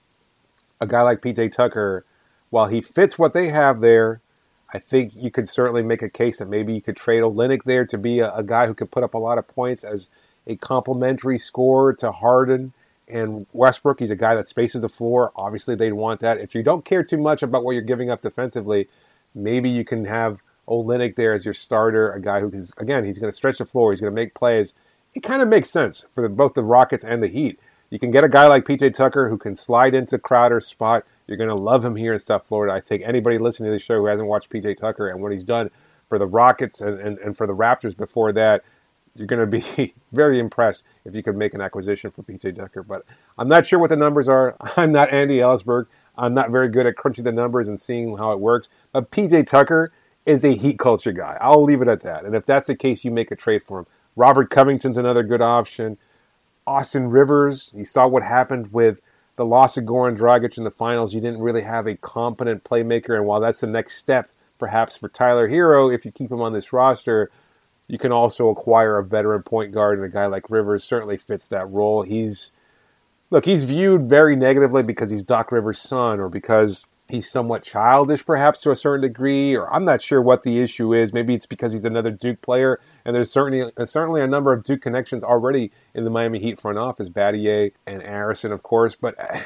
a 0.81 0.87
guy 0.87 1.03
like 1.03 1.21
PJ 1.21 1.53
Tucker, 1.53 2.05
while 2.51 2.69
he 2.69 2.81
fits 2.81 3.19
what 3.19 3.33
they 3.33 3.49
have 3.49 3.81
there, 3.81 4.21
I 4.73 4.79
think 4.79 5.13
you 5.15 5.31
could 5.31 5.49
certainly 5.49 5.83
make 5.83 6.03
a 6.03 6.11
case 6.11 6.39
that 6.39 6.49
maybe 6.49 6.75
you 6.75 6.83
could 6.83 6.97
trade 6.97 7.23
Olynyk 7.23 7.65
there 7.65 7.87
to 7.87 7.99
be 7.99 8.21
a, 8.21 8.33
a 8.35 8.43
guy 8.43 8.67
who 8.67 8.75
could 8.75 8.91
put 8.91 9.03
up 9.03 9.15
a 9.15 9.19
lot 9.19 9.39
of 9.39 9.49
points 9.49 9.83
as 9.83 10.11
a 10.47 10.57
complementary 10.57 11.39
scorer 11.39 11.95
to 11.95 12.13
Harden 12.13 12.73
and 13.07 13.47
Westbrook. 13.53 14.01
He's 14.01 14.11
a 14.11 14.17
guy 14.17 14.35
that 14.35 14.49
spaces 14.49 14.83
the 14.83 14.89
floor. 14.89 15.33
Obviously, 15.37 15.75
they'd 15.75 15.93
want 15.93 16.21
that. 16.21 16.39
If 16.39 16.55
you 16.55 16.63
don't 16.63 16.85
care 16.85 17.03
too 17.03 17.19
much 17.19 17.43
about 17.43 17.65
what 17.65 17.73
you're 17.73 17.83
giving 17.83 18.11
up 18.11 18.23
defensively, 18.23 18.89
maybe 19.35 19.71
you 19.71 19.85
can 19.85 20.05
have 20.05 20.43
Olynyk 20.69 21.17
there 21.17 21.35
as 21.35 21.45
your 21.45 21.55
starter, 21.55 22.11
a 22.13 22.21
guy 22.21 22.41
who 22.41 22.51
is 22.51 22.73
again 22.79 23.05
he's 23.05 23.19
going 23.19 23.31
to 23.31 23.37
stretch 23.37 23.59
the 23.59 23.67
floor, 23.67 23.93
he's 23.93 24.01
going 24.01 24.13
to 24.13 24.15
make 24.15 24.35
plays. 24.35 24.75
It 25.15 25.23
kind 25.23 25.43
of 25.43 25.49
makes 25.49 25.71
sense 25.71 26.05
for 26.13 26.23
the, 26.23 26.29
both 26.29 26.55
the 26.55 26.63
Rockets 26.63 27.03
and 27.03 27.23
the 27.23 27.29
Heat. 27.29 27.59
You 27.91 27.99
can 27.99 28.11
get 28.11 28.25
a 28.25 28.29
guy 28.29 28.47
like 28.47 28.65
PJ 28.65 28.93
Tucker 28.95 29.31
who 29.31 29.39
can 29.39 29.57
slide 29.57 29.95
into 29.95 30.19
Crowder's 30.19 30.67
spot. 30.67 31.05
You're 31.27 31.39
going 31.39 31.49
to 31.49 31.55
love 31.55 31.85
him 31.85 31.97
here 31.97 32.13
in 32.13 32.19
South 32.19 32.47
Florida. 32.47 32.75
I 32.75 32.81
think 32.81 33.03
anybody 33.03 33.39
listening 33.39 33.69
to 33.69 33.73
the 33.73 33.79
show 33.79 33.97
who 33.97 34.07
hasn't 34.07 34.29
watched 34.29 34.51
PJ 34.51 34.77
Tucker 34.77 35.09
and 35.09 35.23
what 35.23 35.33
he's 35.33 35.45
done 35.45 35.71
for 36.09 36.19
the 36.19 36.27
Rockets 36.27 36.81
and, 36.81 36.99
and, 37.01 37.19
and 37.19 37.37
for 37.37 37.47
the 37.47 37.55
Raptors 37.55 37.97
before 37.97 38.33
that, 38.33 38.63
you're 39.15 39.27
going 39.27 39.41
to 39.41 39.47
be 39.47 39.95
very 40.13 40.39
impressed 40.39 40.85
if 41.05 41.17
you 41.17 41.23
could 41.23 41.37
make 41.37 41.55
an 41.55 41.61
acquisition 41.61 42.11
for 42.11 42.23
PJ 42.23 42.57
Tucker. 42.57 42.83
But 42.83 43.05
I'm 43.39 43.49
not 43.49 43.67
sure 43.67 43.79
what 43.79 43.91
the 43.91 43.97
numbers 43.97 44.29
are. 44.29 44.57
I'm 44.77 44.93
not 44.93 45.11
Andy 45.11 45.39
Elisburg. 45.39 45.87
I'm 46.17 46.35
not 46.35 46.51
very 46.51 46.69
good 46.69 46.87
at 46.87 46.97
crunching 46.97 47.25
the 47.25 47.33
numbers 47.33 47.69
and 47.69 47.81
seeing 47.81 48.17
how 48.17 48.33
it 48.33 48.41
works. 48.41 48.69
But 48.93 49.11
PJ 49.11 49.47
Tucker 49.47 49.93
is 50.29 50.45
a 50.45 50.55
heat 50.55 50.79
culture 50.79 51.13
guy. 51.13 51.39
I'll 51.41 51.63
leave 51.63 51.81
it 51.81 51.89
at 51.89 52.03
that. 52.03 52.25
And 52.25 52.35
if 52.35 52.45
that's 52.45 52.67
the 52.67 52.77
case, 52.77 53.05
you 53.05 53.11
make 53.11 53.31
a 53.31 53.37
trade 53.37 53.65
for 53.65 53.81
him. 53.81 53.87
Robert 54.15 54.51
Covington's 54.51 54.97
another 54.97 55.23
good 55.23 55.41
option. 55.41 55.97
Austin 56.67 57.09
Rivers, 57.09 57.71
you 57.75 57.85
saw 57.85 58.07
what 58.07 58.23
happened 58.23 58.73
with 58.73 59.01
the 59.37 59.47
loss 59.47 59.77
of 59.77 59.85
Goran 59.85 60.19
Dragic 60.19 60.59
in 60.59 60.65
the 60.65 60.71
finals, 60.71 61.15
you 61.15 61.21
didn't 61.21 61.41
really 61.41 61.63
have 61.63 61.87
a 61.87 61.97
competent 61.97 62.65
playmaker. 62.65 63.17
And 63.17 63.25
while 63.25 63.41
that's 63.41 63.61
the 63.61 63.69
next 63.69 63.97
step, 63.97 64.31
perhaps 64.59 64.97
for 64.97 65.09
Tyler 65.09 65.49
Herro, 65.49 65.95
if 65.95 66.05
you 66.05 66.11
keep 66.11 66.31
him 66.31 66.43
on 66.43 66.53
this 66.53 66.73
roster, 66.73 67.31
you 67.87 67.99
can 67.99 68.11
also 68.11 68.49
acquire 68.49 68.99
a 68.99 69.05
veteran 69.05 69.45
point 69.45 69.73
guard, 69.73 69.99
and 69.99 70.07
a 70.07 70.11
guy 70.11 70.27
like 70.27 70.51
Rivers 70.51 70.85
certainly 70.85 71.17
fits 71.17 71.49
that 71.49 71.71
role. 71.71 72.03
He's 72.03 72.51
look, 73.31 73.45
he's 73.45 73.65
viewed 73.65 74.09
very 74.09 74.35
negatively 74.37 74.83
because 74.83 75.11
he's 75.11 75.23
Doc 75.23 75.53
Rivers' 75.53 75.79
son, 75.79 76.19
or 76.21 76.29
because 76.29 76.87
he's 77.09 77.31
somewhat 77.31 77.63
childish, 77.63 78.25
perhaps 78.25 78.61
to 78.61 78.71
a 78.71 78.77
certain 78.77 79.03
degree, 79.03 79.57
or 79.57 79.73
I'm 79.73 79.85
not 79.85 80.03
sure 80.03 80.21
what 80.21 80.43
the 80.43 80.59
issue 80.61 80.95
is. 80.95 81.13
Maybe 81.13 81.35
it's 81.35 81.47
because 81.47 81.73
he's 81.73 81.85
another 81.85 82.11
Duke 82.11 82.43
player, 82.43 82.81
and 83.05 83.15
there's 83.17 83.31
certainly 83.31 83.71
uh, 83.77 83.87
certainly 83.87 84.21
a 84.21 84.27
number 84.27 84.53
of 84.53 84.63
Duke 84.63 84.83
connections 84.83 85.25
already 85.25 85.71
in 85.95 86.05
the 86.05 86.11
Miami 86.11 86.39
Heat 86.39 86.61
front 86.61 86.79
office, 86.79 87.09
Battier 87.09 87.73
and 87.87 88.03
Arison, 88.03 88.53
of 88.53 88.63
course. 88.63 88.95
But 88.95 89.15
uh, 89.19 89.41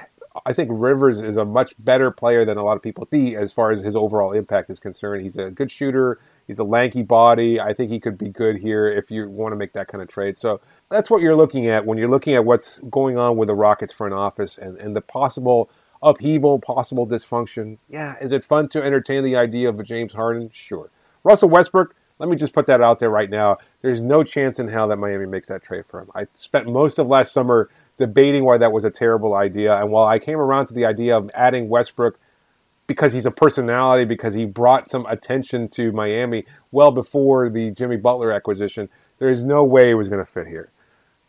I 0.47 0.53
think 0.53 0.71
Rivers 0.73 1.21
is 1.21 1.37
a 1.37 1.45
much 1.45 1.75
better 1.79 2.11
player 2.11 2.45
than 2.45 2.57
a 2.57 2.65
lot 2.65 2.77
of 2.77 2.83
people 2.83 3.07
see 3.11 3.37
as 3.37 3.53
far 3.53 3.71
as 3.71 3.81
his 3.81 3.95
overall 3.95 4.33
impact 4.33 4.71
is 4.71 4.79
concerned. 4.79 5.23
He's 5.23 5.37
a 5.37 5.51
good 5.51 5.71
shooter. 5.71 6.19
He's 6.47 6.59
a 6.59 6.65
lanky 6.65 7.03
body. 7.03 7.61
I 7.61 7.73
think 7.73 7.91
he 7.91 8.01
could 8.01 8.19
be 8.19 8.29
good 8.29 8.57
here 8.57 8.87
if 8.87 9.11
you 9.11 9.29
want 9.29 9.53
to 9.53 9.57
make 9.57 9.73
that 9.75 9.89
kind 9.89 10.03
of 10.03 10.09
trade. 10.09 10.39
So 10.39 10.61
that's 10.89 11.11
what 11.11 11.23
you're 11.23 11.37
looking 11.37 11.67
at 11.67 11.87
when 11.87 11.99
you're 11.99 12.09
looking 12.09 12.35
at 12.35 12.45
what's 12.45 12.79
going 12.81 13.17
on 13.17 13.37
with 13.37 13.49
the 13.49 13.55
Rockets 13.55 13.93
front 13.93 14.15
office 14.15 14.59
and, 14.59 14.77
and 14.79 14.97
the 14.97 15.01
possible 15.01 15.71
upheaval, 16.03 16.59
possible 16.59 17.07
dysfunction. 17.07 17.79
Yeah, 17.89 18.17
is 18.21 18.33
it 18.33 18.45
fun 18.45 18.69
to 18.69 18.83
entertain 18.83 19.23
the 19.23 19.37
idea 19.37 19.69
of 19.69 19.79
a 19.79 19.83
James 19.83 20.15
Harden? 20.15 20.51
Sure. 20.53 20.91
Russell 21.25 21.49
Westbrook, 21.49 21.95
let 22.19 22.29
me 22.29 22.37
just 22.37 22.53
put 22.53 22.67
that 22.67 22.81
out 22.81 22.99
there 22.99 23.11
right 23.11 23.31
now. 23.31 23.59
There's 23.81 24.03
no 24.03 24.23
chance 24.25 24.59
in 24.59 24.69
hell 24.69 24.89
that 24.89 24.99
Miami 24.99 25.27
makes 25.27 25.49
that 25.49 25.63
trade 25.63 25.87
for 25.87 26.01
him. 26.01 26.11
I 26.15 26.27
spent 26.33 26.67
most 26.67 26.99
of 26.99 27.07
last 27.07 27.33
summer 27.33 27.71
debating 27.97 28.45
why 28.45 28.59
that 28.59 28.73
was 28.73 28.85
a 28.85 28.91
terrible 28.91 29.35
idea. 29.35 29.77
And 29.77 29.91
while 29.91 30.07
I 30.07 30.19
came 30.19 30.39
around 30.39 30.67
to 30.67 30.75
the 30.75 30.85
idea 30.85 31.17
of 31.17 31.31
adding 31.35 31.69
Westbrook 31.69 32.19
because 32.87 33.13
he's 33.13 33.27
a 33.27 33.31
personality, 33.31 34.05
because 34.05 34.35
he 34.35 34.45
brought 34.45 34.91
some 34.91 35.07
attention 35.07 35.69
to 35.69 35.93
Miami 35.93 36.45
well 36.71 36.91
before 36.91 37.49
the 37.49 37.71
Jimmy 37.71 37.97
Butler 37.97 38.33
acquisition, 38.33 38.89
there 39.19 39.31
is 39.31 39.45
no 39.45 39.65
way 39.65 39.91
it 39.91 39.95
was 39.95 40.09
going 40.09 40.25
to 40.25 40.31
fit 40.31 40.47
here. 40.47 40.71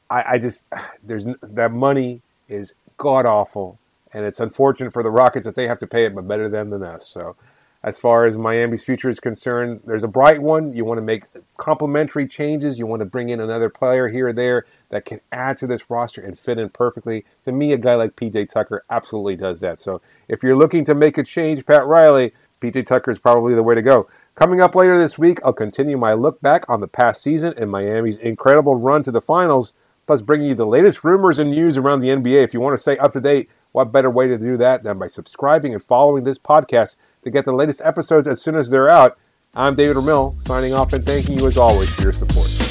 I, 0.10 0.24
I 0.34 0.38
just, 0.40 0.68
there's 1.04 1.26
that 1.42 1.72
money 1.72 2.22
is 2.48 2.74
god 2.98 3.26
awful 3.26 3.80
and 4.14 4.26
it's 4.26 4.40
unfortunate 4.40 4.94
for 4.94 5.04
the 5.04 5.12
Rockets 5.12 5.46
that 5.46 5.56
they 5.56 5.68
have 5.68 5.80
to 5.80 5.88
pay 5.88 6.06
it, 6.06 6.16
but 6.16 6.28
better 6.28 6.50
them 6.50 6.70
than 6.70 6.84
us. 6.84 7.08
So, 7.08 7.36
as 7.84 8.00
far 8.00 8.26
as 8.26 8.38
Miami's 8.38 8.84
future 8.84 9.10
is 9.10 9.20
concerned, 9.20 9.82
there's 9.86 10.06
a 10.06 10.08
bright 10.08 10.42
one. 10.42 10.72
You 10.72 10.86
want 10.86 11.00
to 11.00 11.02
make 11.02 11.26
complementary 11.58 12.26
changes. 12.28 12.80
You 12.80 12.86
want 12.86 13.02
to 13.02 13.06
bring 13.06 13.28
in 13.28 13.42
another 13.42 13.70
player 13.70 14.08
here 14.08 14.30
or 14.30 14.34
there 14.34 14.66
that 14.88 15.04
can 15.04 15.20
add 15.34 15.58
to 15.58 15.68
this 15.68 15.90
roster 15.90 16.22
and 16.22 16.40
fit 16.40 16.58
in 16.58 16.70
perfectly. 16.70 17.26
To 17.44 17.52
me, 17.52 17.74
a 17.74 17.78
guy 17.78 17.96
like 17.96 18.16
PJ 18.16 18.48
Tucker 18.48 18.86
absolutely 18.90 19.36
does 19.36 19.60
that. 19.60 19.80
So, 19.80 20.02
if 20.28 20.44
you're 20.44 20.56
looking 20.56 20.86
to 20.86 20.96
make 20.96 21.18
a 21.18 21.24
change, 21.24 21.66
Pat 21.66 21.86
Riley, 21.86 22.34
PJ 22.62 22.86
Tucker 22.86 23.12
is 23.12 23.20
probably 23.20 23.54
the 23.54 23.64
way 23.64 23.76
to 23.76 23.82
go. 23.82 24.08
Coming 24.36 24.62
up 24.62 24.74
later 24.74 24.98
this 24.98 25.20
week, 25.20 25.40
I'll 25.44 25.54
continue 25.54 25.98
my 25.98 26.14
look 26.14 26.42
back 26.42 26.68
on 26.70 26.80
the 26.80 26.88
past 26.88 27.22
season 27.22 27.54
and 27.58 27.70
Miami's 27.70 28.18
incredible 28.18 28.76
run 28.76 29.04
to 29.04 29.12
the 29.12 29.22
finals, 29.22 29.74
plus 30.08 30.22
bringing 30.22 30.48
you 30.48 30.56
the 30.56 30.66
latest 30.66 31.04
rumors 31.04 31.38
and 31.38 31.52
news 31.52 31.76
around 31.76 32.00
the 32.00 32.08
NBA. 32.08 32.44
If 32.44 32.54
you 32.54 32.62
want 32.62 32.74
to 32.76 32.82
stay 32.82 32.98
up 32.98 33.12
to 33.14 33.22
date 33.22 33.50
what 33.74 33.92
better 33.92 34.10
way 34.10 34.28
to 34.28 34.38
do 34.38 34.56
that 34.56 34.84
than 34.84 34.98
by 34.98 35.08
subscribing 35.08 35.74
and 35.74 35.84
following 35.84 36.24
this 36.24 36.40
podcast 36.40 36.96
to 37.24 37.30
get 37.30 37.44
the 37.44 37.52
latest 37.52 37.82
episodes 37.84 38.28
as 38.28 38.42
soon 38.42 38.56
as 38.56 38.70
they're 38.70 38.90
out? 38.90 39.18
I'm 39.54 39.76
David 39.76 39.98
Ramil, 39.98 40.42
signing 40.42 40.74
off 40.74 40.94
and 40.94 41.06
thanking 41.06 41.38
you 41.38 41.48
as 41.48 41.58
always 41.58 41.90
for 41.90 42.04
your 42.04 42.14
support. 42.14 42.63